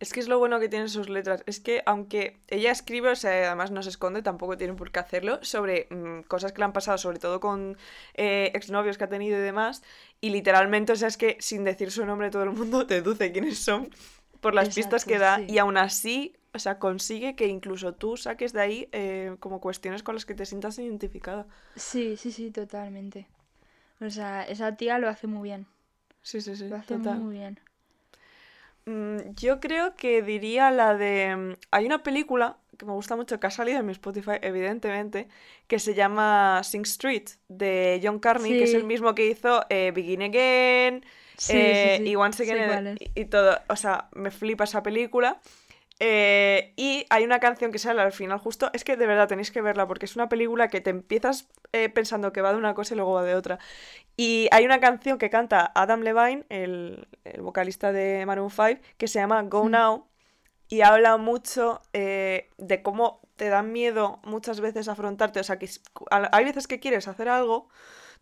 [0.00, 1.42] Es que es lo bueno que tienen sus letras.
[1.46, 5.00] Es que aunque ella escribe, o sea, además no se esconde, tampoco tiene por qué
[5.00, 7.76] hacerlo, sobre mm, cosas que le han pasado, sobre todo con
[8.14, 9.82] eh, exnovios que ha tenido y demás.
[10.20, 13.58] Y literalmente, o sea, es que sin decir su nombre todo el mundo deduce quiénes
[13.58, 13.90] son
[14.40, 15.36] por las pistas que da.
[15.38, 15.46] Sí.
[15.48, 20.02] Y aún así, o sea, consigue que incluso tú saques de ahí eh, como cuestiones
[20.02, 21.46] con las que te sientas identificada.
[21.76, 23.28] Sí, sí, sí, totalmente.
[24.00, 25.66] O sea, esa tía lo hace muy bien.
[26.22, 26.68] Sí, sí, sí.
[26.68, 27.20] Lo hace total.
[27.20, 27.60] muy bien.
[28.84, 31.36] Mm, Yo creo que diría la de...
[31.36, 35.28] mm, Hay una película que me gusta mucho, que ha salido en mi Spotify, evidentemente,
[35.68, 39.92] que se llama Sing Street, de John Carney, que es el mismo que hizo eh,
[39.94, 41.04] Begin Again
[41.36, 43.58] Sí, eh, sí, y Once Again y, y todo.
[43.68, 45.40] O sea, me flipa esa película.
[46.04, 49.52] Eh, y hay una canción que sale al final justo, es que de verdad tenéis
[49.52, 52.74] que verla porque es una película que te empiezas eh, pensando que va de una
[52.74, 53.60] cosa y luego va de otra.
[54.16, 59.06] Y hay una canción que canta Adam Levine, el, el vocalista de Maroon 5, que
[59.06, 59.70] se llama Go Mm.
[59.70, 60.06] Now
[60.68, 65.38] y habla mucho eh, de cómo te da miedo muchas veces afrontarte.
[65.38, 65.68] O sea, que
[66.10, 67.68] hay veces que quieres hacer algo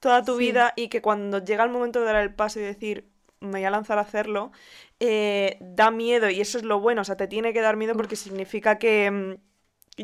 [0.01, 0.47] toda tu Sí.
[0.47, 3.10] vida y que cuando llega el momento de dar el paso y decir,
[3.41, 4.53] me voy a lanzar a hacerlo,
[5.01, 7.03] eh, da miedo y eso es lo bueno.
[7.03, 9.35] O sea, te tiene que dar miedo porque significa que, mm,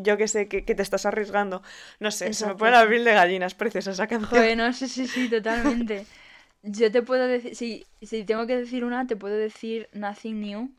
[0.02, 1.62] yo qué sé, que, que te estás arriesgando.
[2.00, 4.30] No sé, se me pone la piel de gallina, es preciosa esa canción.
[4.30, 6.06] Joder, no, sí, sí, sí, totalmente.
[6.62, 10.70] Yo te puedo decir, si, si tengo que decir una, te puedo decir Nothing New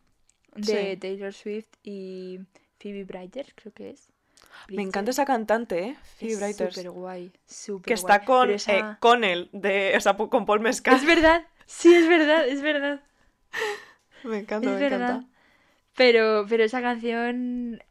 [0.55, 0.97] de Sí.
[0.99, 2.39] Taylor Swift y
[2.79, 4.09] Phoebe Bridgers, creo que es.
[4.69, 5.95] Me encanta esa cantante, ¿eh?
[6.19, 6.75] Phoebe Bridgers.
[6.75, 10.45] súper guay, súper Que está con, Pero eh, esa- con él, de, o sea, con
[10.45, 10.95] Paul Mescal.
[10.95, 13.03] Es verdad, sí, es verdad, es verdad,
[14.23, 15.09] Me encanta, es me verdad.
[15.09, 15.27] encanta.
[15.95, 17.81] Pero, pero esa canción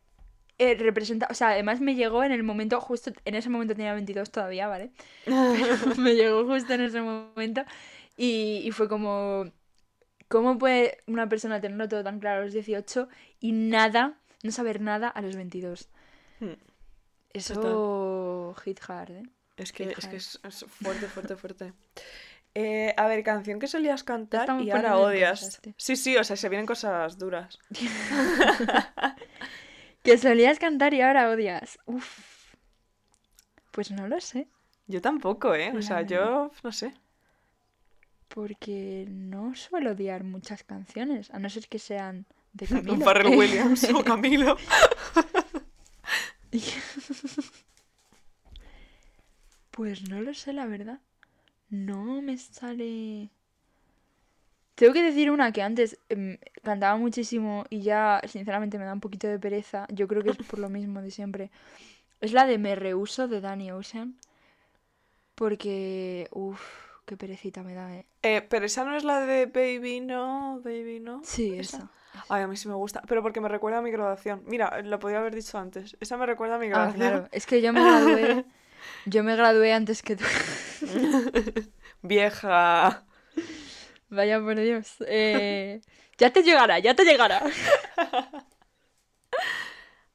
[0.58, 3.94] eh, representa, o sea, además me llegó en el momento, justo, en ese momento tenía
[3.94, 4.90] 22 todavía, ¿vale?
[5.98, 7.62] me llegó justo en ese momento
[8.16, 9.50] y, y fue como,
[10.28, 13.08] ¿cómo puede una persona tenerlo todo tan claro a los 18
[13.40, 15.88] y nada, no saber nada a los 22?
[16.40, 16.54] Hmm.
[17.32, 19.22] Eso hit hard, ¿eh?
[19.56, 21.72] Es que, es, que es, es fuerte, fuerte, fuerte.
[22.58, 25.60] Eh, a ver, canción que solías cantar estamos y ahora odias.
[25.76, 27.58] Sí, sí, o sea, se vienen cosas duras.
[30.02, 31.78] Que solías cantar y ahora odias.
[31.84, 32.54] Uf.
[33.72, 34.48] Pues no lo sé,
[34.86, 35.72] Yo tampoco, ¿eh?
[35.76, 36.94] O sea, yo no sé.
[38.28, 43.04] porque no suelo odiar muchas canciones, a no ser que sean de Camilo.
[43.04, 44.56] Pharrell Williams o Camilo.
[49.70, 51.00] Pues no lo sé, la verdad.
[51.70, 53.30] No me sale.
[54.74, 59.00] Tengo que decir una que antes em, cantaba muchísimo y ya, sinceramente, me da un
[59.00, 59.86] poquito de pereza.
[59.90, 61.50] Yo creo que es por lo mismo de siempre.
[62.20, 64.16] Es la de Me Rehuso de Danny Ocean.
[65.34, 66.60] Porque, uff,
[67.04, 68.06] qué perecita me da, eh.
[68.22, 71.20] Eh, pero esa no es la de Baby No, Baby No.
[71.24, 71.76] Sí, ¿Esa?
[71.78, 71.90] esa.
[72.28, 73.02] Ay, a mí sí me gusta.
[73.06, 74.42] Pero porque me recuerda a mi graduación.
[74.46, 75.96] Mira, lo podía haber dicho antes.
[76.00, 77.00] Esa me recuerda a mi Ah, graduación.
[77.00, 77.28] claro.
[77.32, 78.44] Es que yo me gradué.
[79.06, 80.24] Yo me gradué antes que tú.
[82.02, 83.04] Vieja.
[84.08, 84.96] Vaya por Dios.
[85.06, 85.80] Eh,
[86.18, 87.42] ya te llegará, ya te llegará.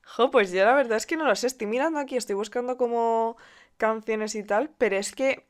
[0.04, 1.48] Jo, pues yo la verdad es que no lo sé.
[1.48, 3.38] Estoy mirando aquí, estoy buscando como
[3.78, 5.48] canciones y tal, pero es que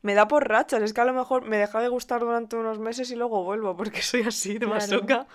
[0.00, 0.82] me da por rachas.
[0.82, 3.76] Es que a lo mejor me deja de gustar durante unos meses y luego vuelvo,
[3.76, 4.70] porque soy así de Claro.
[4.70, 5.26] masoca.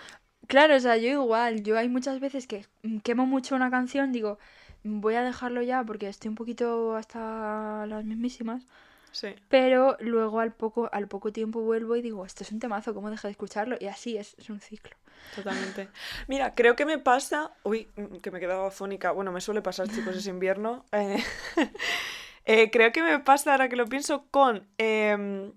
[0.48, 1.62] Claro, o sea, yo igual.
[1.62, 2.66] Yo hay muchas veces que
[3.04, 7.86] quemo mucho una canción, digo, "Mm, voy a dejarlo ya porque estoy un poquito hasta
[7.86, 8.66] las mismísimas.
[9.12, 9.34] Sí.
[9.48, 13.10] Pero luego al poco, al poco tiempo vuelvo y digo, esto es un temazo, ¿cómo
[13.10, 13.76] dejo de escucharlo?
[13.80, 14.96] Y así es, es un ciclo.
[15.34, 15.88] Totalmente.
[16.28, 17.52] Mira, creo que me pasa.
[17.64, 19.10] Uy, mm, que me quedaba fónica.
[19.12, 20.84] Bueno, me suele pasar, chicos, es invierno.
[20.92, 21.22] Eh,
[22.44, 24.68] eh, creo que me pasa, ahora que lo pienso, con.
[24.78, 25.52] em,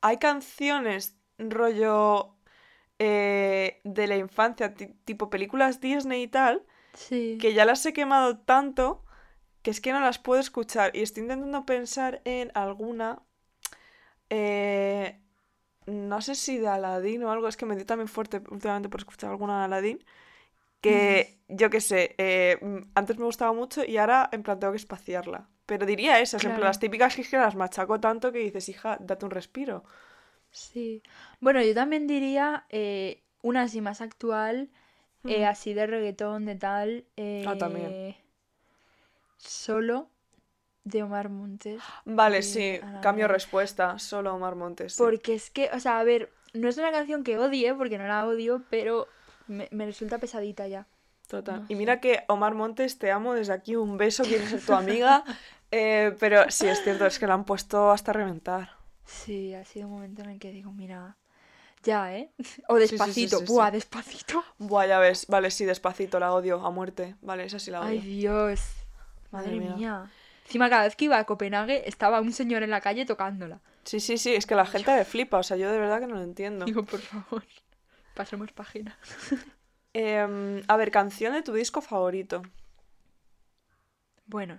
[0.00, 2.34] hay canciones rollo
[2.98, 6.62] eh, de la infancia, ti- tipo películas Disney y tal,
[6.94, 7.38] Sí.
[7.38, 9.04] que ya las he quemado tanto
[9.62, 10.94] que es que no las puedo escuchar.
[10.96, 13.22] Y estoy intentando pensar en alguna.
[14.30, 15.18] eh,
[15.86, 19.00] no sé si de Aladdin o algo, es que me dio también fuerte últimamente por
[19.00, 20.04] escuchar alguna de Aladdin.
[20.80, 22.58] Que yo qué sé, eh,
[22.94, 25.50] antes me gustaba mucho y ahora en plan tengo que espaciarla.
[25.66, 28.68] Pero diría esas, en plan las típicas que es que las machaco tanto que dices,
[28.68, 29.84] hija, date un respiro.
[30.50, 31.02] Sí.
[31.40, 34.70] Bueno, yo también diría eh, una así más actual,
[35.26, 37.04] eh, así de reggaetón, de tal.
[37.46, 37.86] Ah, también.
[37.90, 38.16] eh,
[39.38, 40.08] Solo
[40.84, 41.80] de Omar Montes.
[42.04, 44.94] Vale, sí, cambio respuesta, solo Omar Montes.
[44.94, 44.98] sí.
[44.98, 48.06] Porque es que, o sea, a ver, no es una canción que odie, porque no
[48.06, 49.08] la odio, pero
[49.46, 50.86] me, me resulta pesadita ya.
[51.28, 51.60] Total.
[51.62, 54.72] no y mira que Omar Montes, te amo desde aquí, un beso, quiero ser tu
[54.74, 55.24] amiga.
[55.70, 58.72] Eh, pero sí, es cierto, es que la han puesto hasta reventar.
[59.06, 61.16] Sí, ha sido un momento en el que digo, mira,
[61.82, 62.30] ya, ¿eh?
[62.68, 64.44] O sí, sí, despacito, sí, buah, despacito.
[64.58, 65.26] Buah, ya ves.
[65.28, 67.16] Vale, sí, despacito, la odio a muerte.
[67.22, 68.46] Vale, esa sí la Ay, odio.
[68.46, 68.60] Dios.
[69.30, 69.76] Madre Madre mía.
[69.76, 70.10] mía.
[70.44, 73.60] Encima, cada vez que iba a Copenhague, estaba un señor en la calle tocándola.
[73.84, 76.06] Sí, sí, sí, es que la gente le flipa, o sea, yo de verdad que
[76.06, 76.64] no lo entiendo.
[76.66, 77.44] Digo, por favor,
[78.14, 78.98] pasemos página.
[79.94, 82.40] Em, a ver, canción de tu disco favorito.
[84.24, 84.58] Bueno,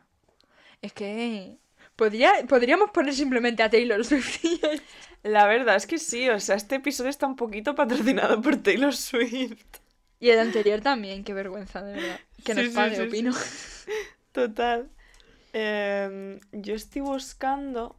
[0.81, 1.57] es que
[1.95, 4.43] podría, podríamos poner simplemente a Taylor Swift.
[5.23, 8.95] La verdad es que sí, o sea, este episodio está un poquito patrocinado por Taylor
[8.95, 9.63] Swift.
[10.19, 12.21] y el anterior también, qué vergüenza, de verdad.
[12.43, 13.01] Que nos sí, pague, sí, sí.
[13.01, 13.33] opino.
[14.31, 14.89] Total.
[15.53, 17.95] Em, yo estoy buscando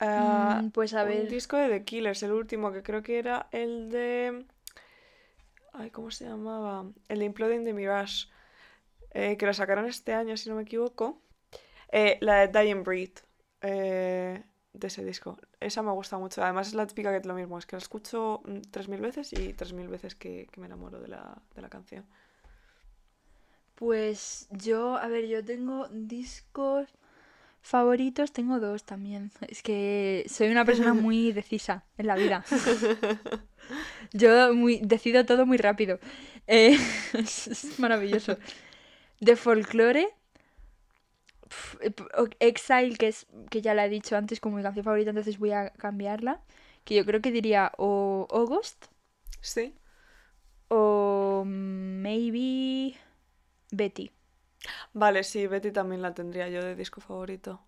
[0.00, 1.28] ah, Mm, pues a un ver.
[1.28, 4.46] disco de The Killers, el último, que creo que era el de...
[5.72, 6.86] Ay, ¿cómo se llamaba?
[7.08, 8.28] El de Imploding the Mirage,
[9.12, 11.22] eh, que lo sacaron este año, si no me equivoco.
[11.96, 13.12] Eh, la de Dying Breed,
[13.60, 14.42] eh,
[14.72, 15.38] de ese disco.
[15.60, 16.42] Esa me gusta mucho.
[16.42, 19.32] Además es la típica que es lo mismo, es que la escucho mm, 3.000 veces
[19.32, 22.04] y 3.000 veces que, que me enamoro de la, de la canción.
[23.76, 26.88] Pues yo, a ver, yo tengo discos
[27.62, 29.30] favoritos, tengo dos también.
[29.48, 32.44] Es que soy una persona muy decisa en la vida.
[34.12, 35.98] Yo muy, decido todo muy rápido.
[36.46, 36.76] Eh,
[37.14, 38.36] es, maravilloso.
[39.20, 40.08] De folclore,
[42.40, 45.52] Exile, que es que ya la he dicho antes como mi canción favorita, entonces voy
[45.52, 46.40] a cambiarla.
[46.84, 48.86] Que yo creo que diría o August
[49.40, 49.74] Sí.
[50.68, 52.96] o maybe
[53.72, 54.10] Betty.
[54.94, 57.60] Vale, sí, Betty también la tendría yo de disco favorito.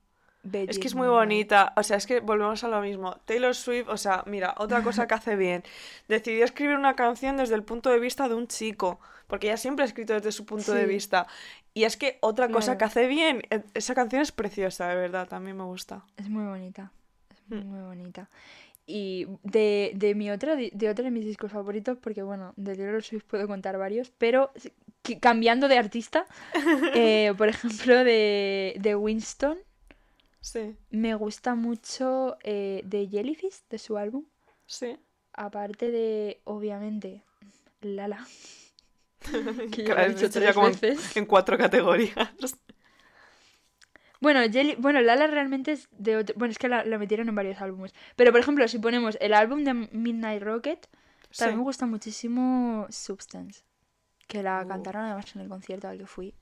[0.52, 3.16] Es que es muy bonita, o sea, es que volvemos a lo mismo.
[3.24, 5.62] Taylor Swift, o sea, mira, otra cosa que hace bien.
[6.08, 9.82] Decidió escribir una canción desde el punto de vista de un chico, porque ella siempre
[9.84, 10.88] ha escrito desde su punto de Sí.
[10.88, 11.26] vista.
[11.74, 12.78] Y es que otra cosa Claro.
[12.78, 16.04] que hace bien, e- esa canción es preciosa, de verdad, también me gusta.
[16.16, 16.90] Es muy bonita.
[17.30, 17.66] Es muy, Mm.
[17.68, 18.30] muy bonita.
[18.88, 22.76] Y de, de mi otra, di- de otro de mis discos favoritos, porque bueno, de
[22.76, 24.52] Taylor Swift puedo contar varios, pero
[25.20, 26.24] cambiando de artista,
[26.94, 29.58] eh, por ejemplo, de, de Winston,
[30.46, 34.26] Sí, me gusta mucho eh, de Jellyfish, de su álbum,
[34.66, 34.96] sí.
[35.32, 37.24] aparte de, obviamente,
[37.80, 38.24] Lala,
[39.72, 41.16] que ya he dicho tres como en- veces.
[41.16, 42.30] en cuatro categorías.
[44.20, 46.34] Bueno, Jelly- bueno, Lala realmente es de otro...
[46.38, 47.92] Bueno, es que la, la metieron en varios álbumes.
[48.16, 50.88] Pero, por ejemplo, si ponemos el álbum de Midnight Rocket,
[51.30, 51.38] Sí.
[51.40, 53.62] también me gusta muchísimo Substance.
[54.28, 54.68] Que la Uh.
[54.68, 56.34] cantaron además en el concierto al que fui.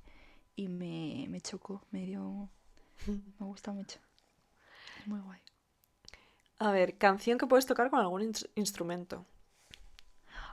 [0.57, 2.49] Y me, me chocó, me dio...
[3.07, 3.99] Me gusta mucho.
[5.07, 5.41] Muy guay.
[6.59, 9.27] A ver, canción que puedes tocar con algún ins- instrumento.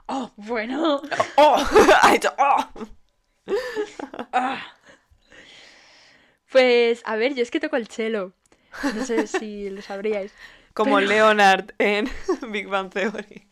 [0.06, 1.00] ¡Oh, bueno!
[1.36, 1.56] ¡Oh!
[2.02, 2.56] Ha ¡oh!
[6.50, 8.32] Pues, a ver, yo es que toco el cello.
[8.94, 10.32] No sé si lo sabríais.
[10.74, 12.08] Como Pero- Leonard en
[12.50, 13.46] Big Bang Theory.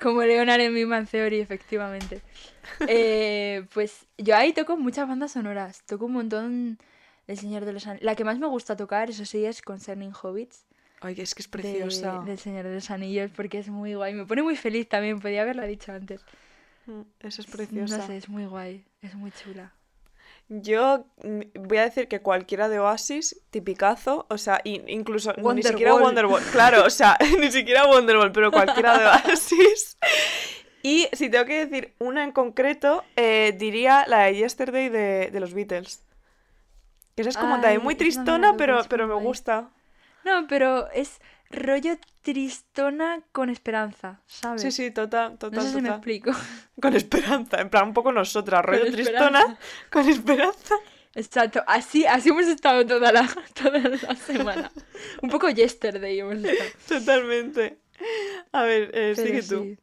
[0.00, 2.22] Como Leonard en Big Bang Theory, efectivamente.
[2.88, 5.82] Eh, pues yo ahí toco muchas bandas sonoras.
[5.86, 6.78] Toco un montón
[7.26, 8.04] El Señor de los Anillos.
[8.04, 10.64] La que más me gusta tocar, eso sí, es Concerning Hobbits.
[11.00, 12.22] Ay, es que es de- preciosa.
[12.24, 14.14] del Señor de los Anillos, porque es muy guay.
[14.14, 16.20] Me pone muy feliz también, podía haberla dicho antes.
[16.86, 18.06] Mm, Esa es No preciosa.
[18.06, 18.84] sé, es muy guay.
[19.02, 19.72] Es muy chula.
[20.48, 25.94] Yo mm, voy a decir que cualquiera de Oasis, tipicazo, o sea, incluso ni siquiera
[25.94, 29.96] Wonderwall, claro, o sea, ni siquiera Wonderwall, pero cualquiera de Oasis.
[30.84, 35.38] Y si tengo que decir una en concreto, eh, diría la de Yesterday de, de
[35.40, 36.02] los Beatles.
[37.14, 39.70] Que esa es como también Ay, muy no tristona, pero, pero me gusta.
[40.24, 44.62] No, pero es rollo tristona con esperanza, ¿sabes?
[44.62, 46.30] Sí, sí, total, No total, sé si me explico.
[46.80, 49.58] Con esperanza, en plan un poco nosotras, rollo Con tristona, esperanza.
[49.90, 50.74] con esperanza.
[51.14, 53.28] Exacto, así, así hemos estado toda la,
[53.62, 54.72] toda la semana.
[55.20, 56.70] Un poco yesterday hemos estado.
[56.88, 57.78] Totalmente.
[58.52, 59.64] A ver, eh, sigue tú.
[59.64, 59.78] sí.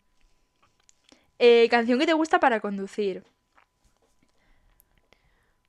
[1.37, 3.23] Eh, canción que te gusta para conducir.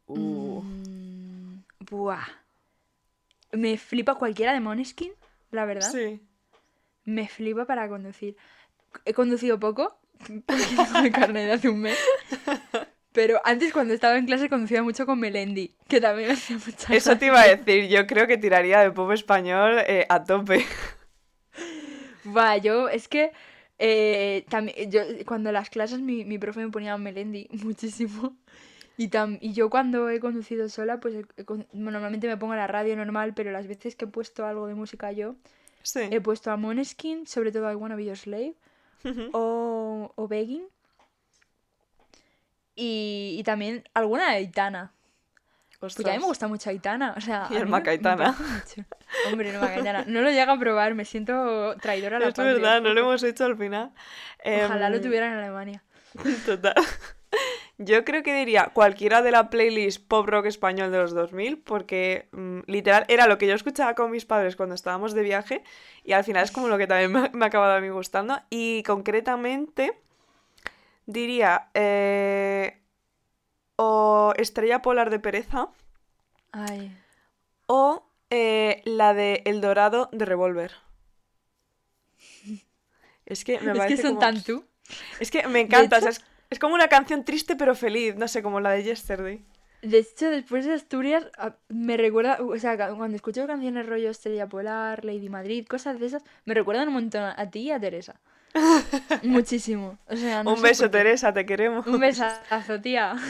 [0.07, 0.90] Uh, Mm,
[1.91, 2.27] buah.
[3.53, 5.13] Me flipa cualquiera de Måneskin,
[5.51, 5.91] la verdad.
[5.91, 6.21] sí.
[7.05, 8.37] Me flipa para conducir.
[9.05, 9.99] He conducido poco,
[10.47, 11.99] porque tengo mi carnet de hace un mes.
[13.13, 16.95] Pero antes cuando estaba en clase conducía mucho con Melendi, que también me hacía mucha
[16.95, 20.65] Eso te iba a decir, yo creo que tiraría de pop español eh, a tope.
[22.25, 23.33] Va, yo es que
[23.79, 28.37] eh, también yo cuando las clases mi, mi profe me ponía Melendi muchísimo
[29.01, 32.55] Y, tam- y yo cuando he conducido sola, pues he- he con- normalmente me pongo
[32.55, 35.37] la radio normal, pero las veces que he puesto algo de música yo,
[35.83, 36.01] Sí.
[36.11, 38.55] he puesto a Måneskin, sobre todo I Wanna Be Your Slave,
[39.33, 40.65] o, o Begging.
[42.75, 44.93] Y, y también alguna de Aitana.
[45.79, 46.29] Porque a mí me Ostras.
[46.29, 47.15] gusta mucho Aitana.
[47.17, 48.37] O sea, Y a el Macaitana.
[49.31, 50.05] Hombre, no Macaitana.
[50.07, 52.53] No lo llega a probar, me siento traidora a la Es patria.
[52.53, 53.93] verdad, no lo hemos hecho al final.
[54.45, 55.83] Ojalá lo Em, tuviera en Alemania.
[56.45, 56.75] Total.
[57.83, 62.29] Yo creo que diría cualquiera de la playlist pop rock español de los 2000, porque
[62.33, 65.65] mm, literal era lo que yo escuchaba con mis padres cuando estábamos de viaje
[66.05, 68.39] y al final es como lo que también me, me ha acabado a mí gustando.
[68.51, 69.95] Y concretamente
[71.07, 72.79] diría eh,
[73.77, 75.69] o Estrella Polar de Pereza
[76.53, 76.95] Ay.
[77.67, 80.73] o eh, la de El Dorado de Revolver.
[83.27, 84.65] Es que me Es que son como- tan tú.
[85.21, 86.21] Es que me encanta, o sea, es,
[86.51, 89.43] es como una canción triste pero feliz, no sé, como la de Yesterday.
[89.83, 94.47] De hecho, después de Asturias, a- me recuerda, o sea, cuando escucho canciones rollo Estrella
[94.47, 98.21] Polar, Lady Madrid, cosas de esas, me recuerdan un montón a ti y a Teresa.
[99.23, 99.99] Muchísimo.
[100.07, 100.91] O sea, no Un beso.
[100.91, 101.87] Teresa, te queremos.
[101.87, 103.17] Un besazo, tía.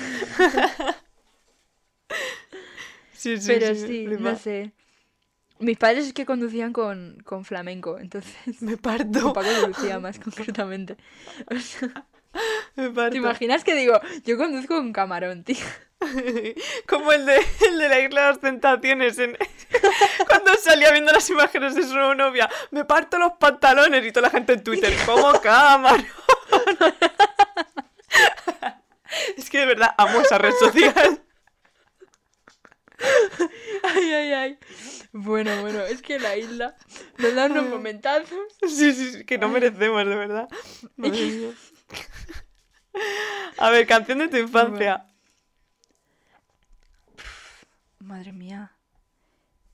[3.13, 4.73] Sí, sí, Pero sí, no sé.
[5.59, 10.19] Mis padres es que conducían con, con flamenco, entonces Me mi parto, papá conducía más
[10.25, 10.97] concretamente.
[11.51, 12.07] O sea.
[12.75, 15.65] ¿Te imaginas que digo, yo conduzco con camarón, tío?
[16.87, 19.37] Como el de, el de la Isla de las Tentaciones, en-
[20.29, 22.49] cuando salía viendo las imágenes de su novia.
[22.71, 26.03] Me parto los pantalones y toda la gente en Twitter, como cámara.
[29.37, 31.23] es que de verdad amo esa red social.
[33.83, 34.59] Ay, ay, ay.
[35.13, 36.77] Bueno, bueno, es que la isla
[37.19, 38.29] nos da unos momentazos.
[38.69, 40.49] Sí, sí, sí, que no merecemos, de verdad.
[40.97, 41.51] Madre mía.
[43.59, 45.07] A ver, canción de tu infancia.
[47.99, 48.73] Madre mía.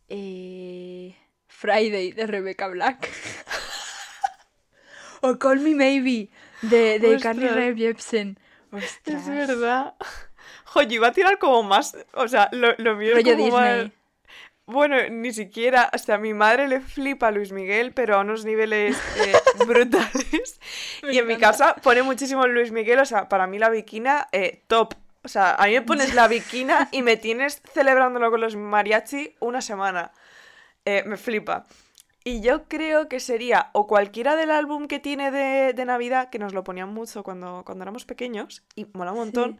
[0.08, 1.14] Eh...
[1.56, 3.10] Friday de Rebecca Black.
[5.22, 6.28] o Call Me Maybe
[6.60, 7.48] de, de Carly.
[7.48, 8.38] Rae Jepsen.
[8.70, 9.06] Ostras.
[9.06, 9.94] Es verdad.
[10.66, 11.96] Joder, iba a tirar como más.
[12.12, 13.90] O sea, lo, lo mío es como más-.
[14.66, 15.90] Bueno, ni siquiera.
[15.94, 19.32] O sea, a mi madre le flipa Luis Miguel, pero a unos niveles eh,
[19.66, 20.60] brutales.
[21.02, 22.98] Me y en mi casa pone muchísimo Luis Miguel.
[22.98, 24.94] O sea, para mí la viquina, eh, top.
[25.22, 29.34] O sea, a mí me pones la viquina y me tienes celebrándolo con los mariachi
[29.40, 30.12] una semana.
[30.84, 31.64] Eh, me flipa.
[32.24, 36.40] Y yo creo que sería o cualquiera del álbum que tiene de, de Navidad, que
[36.40, 39.58] nos lo ponían mucho cuando, cuando éramos pequeños, y mola un montón, Sí.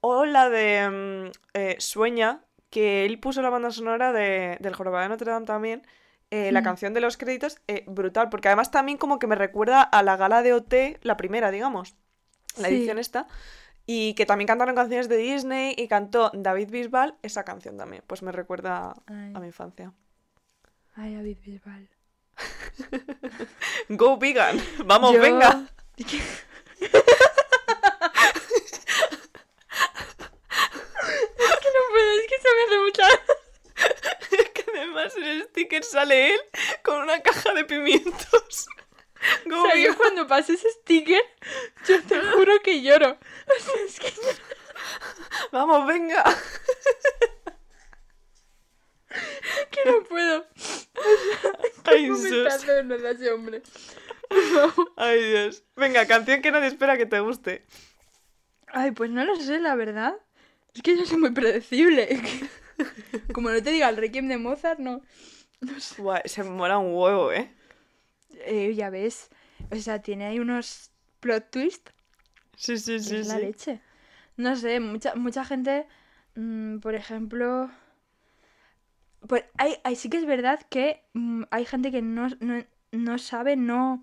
[0.00, 2.40] o la de mm, eh, Sueña,
[2.74, 5.86] que él puso la banda sonora de, del Jorobado de Notre Dame también,
[6.32, 6.64] eh, la Mm.
[6.64, 10.16] canción de los créditos, eh, brutal, porque además también como que me recuerda a la
[10.16, 11.94] gala de OT, la primera, digamos,
[12.58, 12.74] la Sí.
[12.74, 13.28] edición esta,
[13.86, 18.22] y que también cantaron canciones de Disney y cantó David Bisbal esa canción también, pues
[18.24, 19.92] me recuerda Ay, a mi infancia.
[20.96, 21.88] ay, David Bisbal.
[23.90, 25.62] Go vegan, vamos, Yo- venga.
[31.36, 33.08] Es que no puedo, es que se me hace mucha...
[34.54, 36.40] que además en el sticker sale él
[36.82, 38.66] con una caja de pimientos.
[39.46, 41.22] Go O sea, yo cuando pase ese sticker,
[41.86, 43.18] yo te juro que lloro.
[43.46, 44.12] O sea, es que
[45.52, 46.24] Vamos, venga.
[49.70, 50.46] que no puedo.
[51.84, 52.32] Ay, ¿Cómo sus.
[52.32, 53.62] está de verdad ese hombre?
[54.96, 55.64] Ay, Dios.
[55.76, 57.64] Venga, canción que nadie espera que te guste.
[58.66, 60.14] Ay, pues no lo sé, la verdad.
[60.74, 62.08] Es que yo soy muy predecible.
[63.32, 65.02] Como no te diga el Requiem de Mozart, no.
[65.60, 66.02] No sé.
[66.02, 67.50] Buah, se me mola un huevo, ¿eh?
[68.46, 69.28] Eh, ya ves.
[69.70, 71.92] O sea, tiene ahí unos plot twists.
[72.56, 73.38] Sí, sí, sí, es la sí.
[73.38, 73.80] leche.
[74.36, 75.86] No sé, mucha, mucha gente,
[76.36, 77.70] mm, por ejemplo.
[79.28, 83.18] Pues hay, hay- sí que es verdad que mm, hay gente que no, no, no
[83.18, 84.02] sabe, no,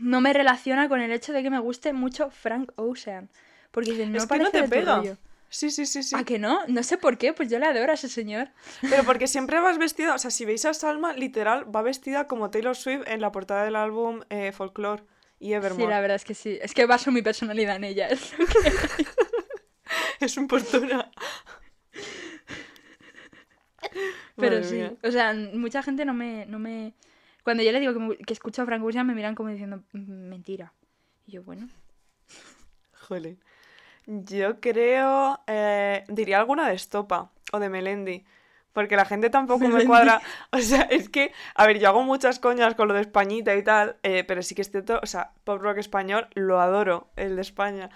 [0.00, 3.30] no me relaciona con el hecho de que me guste mucho Frank Ocean.
[3.72, 4.96] Porque dicen, no Es que no parece te de tu pega.
[4.96, 5.18] rollo".
[5.54, 6.16] Sí, sí, sí, sí.
[6.16, 6.60] ¿A que no?
[6.66, 8.48] No sé por qué, pues yo le adoro a ese señor.
[8.80, 12.50] Pero porque siempre vas vestida, o sea, si veis a Salma, literal, va vestida como
[12.50, 15.02] Taylor Swift en la portada del álbum eh, Folklore
[15.38, 15.90] y Sí, Evermore.
[15.90, 16.58] la verdad es que sí.
[16.62, 18.08] Es que baso mi personalidad en ella.
[18.08, 19.06] es que-
[20.24, 21.10] Es un postura.
[24.36, 24.74] Pero Madre sí.
[24.76, 24.94] mía.
[25.02, 26.94] O sea, mucha gente no me, no me...
[27.44, 29.82] Cuando yo le digo que, me- que escucho a Frank Ocean me miran como diciendo,
[29.92, 30.72] "Mm, mentira.
[31.26, 31.68] Y yo, bueno.
[32.94, 33.38] Jolín.
[34.06, 35.40] Yo creo.
[35.46, 38.24] eh, diría alguna de Estopa o de Melendi.
[38.72, 40.20] Porque la gente tampoco me cuadra.
[40.50, 41.32] O sea, es que.
[41.54, 43.96] A ver, yo hago muchas coñas con lo de Españita y tal.
[44.02, 44.98] eh, pero sí que es cierto.
[45.02, 47.90] O sea, pop rock español lo adoro, el de España.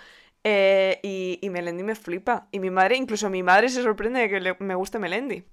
[0.45, 2.47] Eh, y, y Melendi me flipa.
[2.53, 5.45] Y mi madre, incluso mi madre se sorprende de que le- me guste Melendi.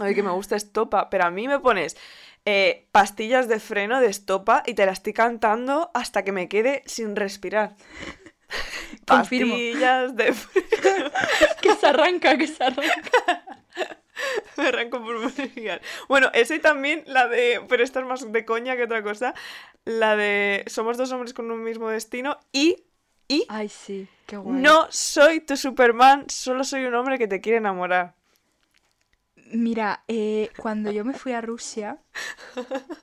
[0.00, 1.10] O de que me gusta Estopa.
[1.10, 1.96] Pero a mí me pones
[2.46, 6.82] eh, pastillas de freno de Estopa y te la estoy cantando hasta que me quede
[6.86, 7.76] sin respirar.
[9.06, 9.54] Confirmo.
[9.54, 10.34] Pastillas de.
[11.62, 13.44] Que se arranca, que se arranca.
[14.56, 15.80] Me arranco por musical.
[16.08, 17.62] Bueno, ese y también la de.
[17.68, 19.34] Pero esta es más de coña que otra cosa.
[19.84, 22.38] La de Somos dos hombres con un mismo destino.
[22.52, 22.84] Y.
[23.28, 23.46] Y.
[23.48, 24.60] Ay, sí, qué guay.
[24.60, 28.14] No soy tu Superman, solo soy un hombre que te quiere enamorar.
[29.52, 31.98] Mira, eh, cuando yo me fui a Rusia,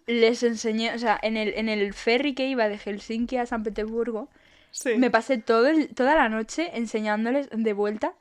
[0.06, 3.64] les enseñé, o sea, en el, en el ferry que iba de Helsinki a San
[3.64, 4.30] Petersburgo,
[4.72, 4.96] Sí.
[4.98, 8.14] me pasé todo el- toda la noche enseñándoles de vuelta,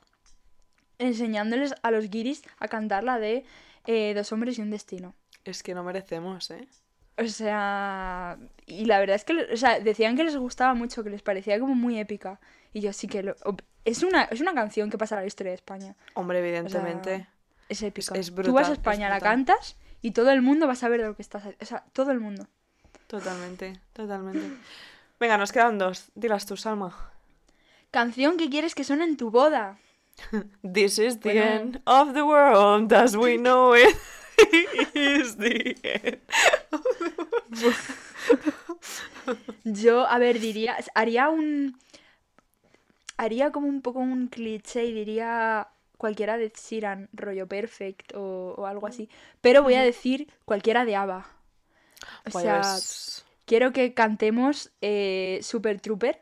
[0.99, 3.45] enseñándoles a los guiris a cantar la de
[3.85, 5.13] eh, Dos hombres y un destino.
[5.45, 6.67] Es que no merecemos, ¿eh?
[7.17, 11.09] O sea, y la verdad es que, o sea, decían que les gustaba mucho, que
[11.09, 12.39] les parecía como muy épica.
[12.73, 13.35] Y yo sí que lo...
[13.85, 15.95] Es una, es una canción que pasa a la historia de España.
[16.15, 17.27] Hombre, evidentemente.
[17.69, 18.13] Es épica.
[18.15, 20.75] es Tú brutal, vas a es España, la cantas y todo el mundo va a
[20.75, 21.63] saber de lo que estás haciendo.
[21.63, 22.45] O sea, todo el mundo.
[23.07, 24.57] Totalmente, totalmente.
[25.19, 26.09] Venga, nos quedan dos.
[26.15, 26.95] Dilas tú, Salma.
[27.91, 29.77] Canción que quieres que suene en tu boda.
[30.61, 31.45] This is the Bueno.
[31.45, 33.95] end of the world as we know it.
[34.93, 36.19] is the end.
[39.63, 41.77] Yo, a ver, diría, haría un...
[43.17, 48.65] Haría como un poco un cliché y diría cualquiera de Sheeran, rollo perfect o, o
[48.67, 49.09] algo así.
[49.41, 51.25] Pero voy a decir cualquiera de ABBA.
[52.25, 56.21] O sea, Pues, quiero que cantemos eh, Super Trooper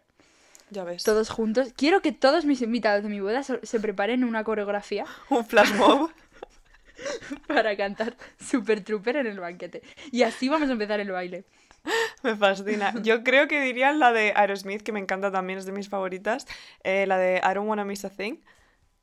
[0.69, 1.03] ya ves.
[1.03, 1.73] todos juntos.
[1.75, 6.11] Quiero que todos mis invitados de mi boda se preparen una coreografía Un flash mob.
[7.47, 9.81] para cantar Super Trooper en el banquete.
[10.11, 11.43] Y así vamos a empezar el baile.
[12.23, 12.93] Me fascina.
[13.03, 16.47] Yo creo que diría la de Aerosmith, que me encanta también, es de mis favoritas.
[16.83, 18.37] eh, la de I Don't Wanna Miss a Thing.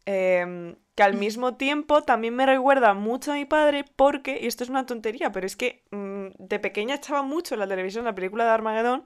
[0.05, 4.65] em, que al mismo tiempo también me recuerda mucho a mi padre porque, y esto
[4.65, 8.15] es una tontería, pero es que mm, de pequeña echaba mucho en la televisión la
[8.15, 9.05] película de Armageddon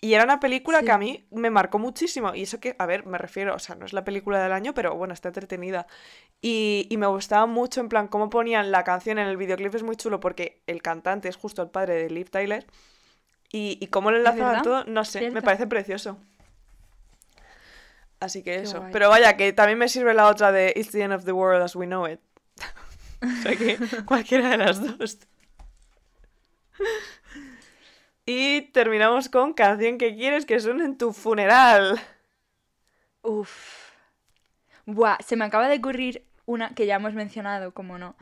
[0.00, 0.86] y era una película Sí.
[0.86, 2.34] que a mí me marcó muchísimo.
[2.34, 4.74] Y eso que, a ver, me refiero, o sea, no es la película del año,
[4.74, 5.86] pero bueno, está entretenida.
[6.40, 9.84] Y, y me gustaba mucho, en plan, cómo ponían la canción en el videoclip, es
[9.84, 12.66] muy chulo porque el cantante es justo el padre de Liv Tyler.
[13.52, 16.18] Y, y cómo lo enlazaban todo, no sé, me parece precioso.
[18.20, 18.78] Así que Qué eso.
[18.80, 18.92] guay.
[18.92, 21.62] Pero vaya, que también me sirve la otra de It's the end of the world
[21.62, 22.20] as we know it.
[23.22, 25.18] o sea que cualquiera de las dos.
[28.26, 32.00] Y terminamos con canción que quieres que suene en tu funeral.
[33.22, 33.92] Uf.
[34.86, 38.16] Buah, se me acaba de ocurrir una que ya hemos mencionado, como no.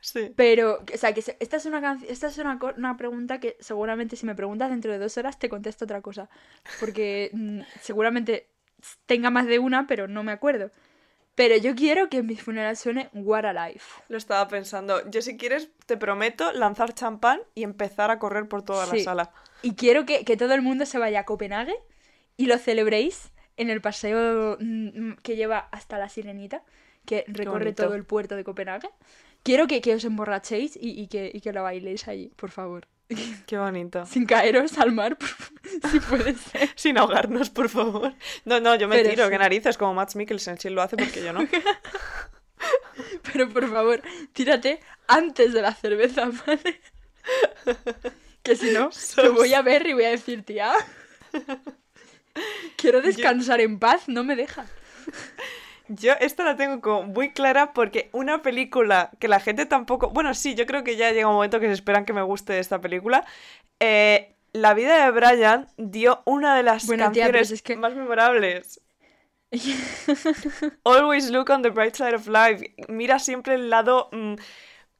[0.00, 0.32] Sí.
[0.36, 4.16] Pero, o sea, que se- esta es una esta es una, una pregunta que seguramente
[4.16, 6.28] si me preguntas dentro de dos horas te contesto otra cosa.
[6.80, 8.48] Porque mm, seguramente
[9.06, 10.70] tenga más de una, pero no me acuerdo.
[11.34, 14.02] Pero yo quiero que en mi funeral suene What a Life.
[14.08, 15.08] Lo estaba pensando.
[15.10, 19.30] Yo si quieres, te prometo lanzar champán y empezar a correr por toda la sala.
[19.62, 21.74] Y quiero que, que todo el mundo se vaya a Copenhague
[22.36, 26.62] y lo celebréis en el paseo mm, que lleva hasta la Sirenita,
[27.06, 28.90] que recorre todo el puerto de Copenhague.
[29.42, 32.86] Quiero que, que os emborrachéis y, y que, y que lo bailéis allí, por favor.
[33.46, 34.04] Qué bonito.
[34.06, 35.28] Sin caeros al mar, por
[35.90, 36.70] si puede ser.
[36.76, 38.14] Sin ahogarnos, por favor.
[38.44, 39.30] No, no, yo me Pero tiro, sí.
[39.30, 41.46] qué narices, como Matt Mikkelsen, si él lo hace, porque yo no.
[43.32, 44.02] Pero por favor,
[44.32, 46.80] tírate antes de la cerveza, ¿vale?
[48.42, 50.72] Que si no, Sos- lo voy a ver y voy a decir, tía.
[52.76, 54.66] Quiero descansar en paz, no me deja.
[55.88, 60.10] Yo esta la tengo como muy clara porque una película que la gente tampoco...
[60.10, 62.58] Bueno, sí, yo creo que ya llega un momento que se esperan que me guste
[62.58, 63.24] esta película.
[63.80, 68.80] Eh, la vida de Brian dio una de las Bueno, canciones es que- más memorables.
[70.84, 72.74] Always look on the bright side of life.
[72.88, 74.34] Mira siempre el lado mm,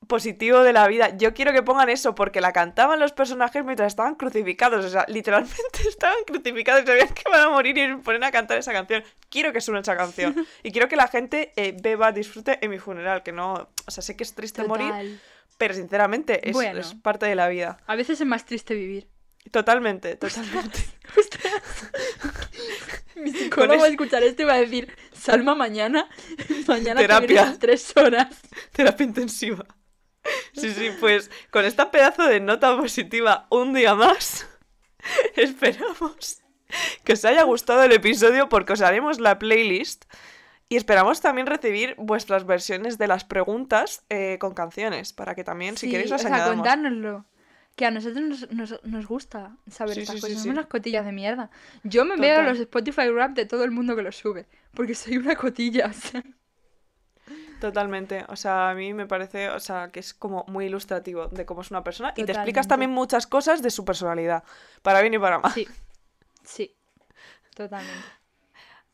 [0.06, 1.16] positivo de la vida.
[1.16, 4.84] Yo quiero que pongan eso porque la cantaban los personajes mientras estaban crucificados.
[4.84, 5.56] O sea, literalmente
[5.88, 9.02] estaban crucificados y sabían que van a morir y ponen a cantar esa canción.
[9.30, 10.46] Quiero que suene esa canción.
[10.62, 13.22] Y quiero que la gente eh, beba, disfrute en mi funeral.
[13.22, 13.68] Que no.
[13.86, 15.20] O sea, sé que es triste morir,
[15.58, 16.80] pero sinceramente es, Bueno.
[16.80, 17.78] es parte de la vida.
[17.86, 19.08] A veces es más triste vivir.
[19.50, 20.78] Totalmente, totalmente.
[23.16, 26.08] Mi psicólogo a escuchar esto y va a decir, Salma, mañana,
[26.66, 27.56] mañana te Terapia.
[27.58, 28.28] tres horas.
[28.72, 29.64] Terapia intensiva.
[30.52, 34.46] Sí, sí, pues con esta pedazo de nota positiva un día más,
[35.36, 36.38] esperamos
[37.04, 40.04] que os haya gustado el episodio porque os haremos la playlist
[40.68, 45.76] y esperamos también recibir vuestras versiones de las preguntas eh, con canciones para que también,
[45.76, 46.56] si queréis, o las sea, añadamos.
[46.56, 47.26] contárnoslo.
[47.76, 50.46] que a nosotros nos, nos- nos gusta saber Sí, estas sí, cosas.
[50.46, 51.50] unas cotillas de mierda.
[51.84, 52.50] Yo me veo Total.
[52.50, 54.46] los Spotify Rap de todo el mundo que los sube.
[54.74, 55.86] Porque soy una cotilla.
[55.90, 56.22] o sea.
[57.62, 58.24] Totalmente.
[58.28, 61.60] O sea, a mí me parece, o sea, que es como muy ilustrativo de cómo
[61.60, 64.42] es una persona y te explicas también muchas cosas de su personalidad,
[64.82, 65.52] para bien y para mal.
[65.52, 65.68] Sí.
[66.44, 66.76] Sí.
[67.54, 68.02] Totalmente.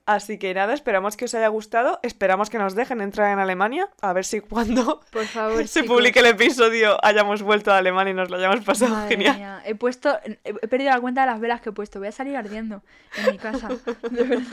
[0.05, 1.99] Así que nada, esperamos que os haya gustado.
[2.03, 3.89] Esperamos que nos dejen entrar en Alemania.
[4.01, 5.67] A ver si cuando Por favor.
[5.67, 5.97] se chicos.
[5.97, 9.37] publique el episodio hayamos vuelto a Alemania y nos lo hayamos pasado Madre genial.
[9.37, 10.19] mía, He puesto.
[10.45, 11.99] He perdido la cuenta de las velas que he puesto.
[12.01, 12.83] Voy a salir ardiendo
[13.19, 13.69] en mi casa.
[14.11, 14.47] De verdad.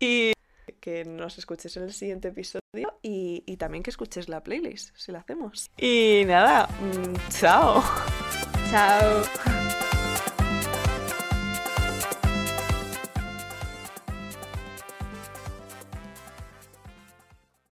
[0.00, 0.32] Y
[0.84, 5.12] que nos escuches en el siguiente episodio y, y también que escuches la playlist, si
[5.12, 5.70] la hacemos.
[5.78, 7.82] Y nada, mm, chao.
[8.70, 9.63] Chao.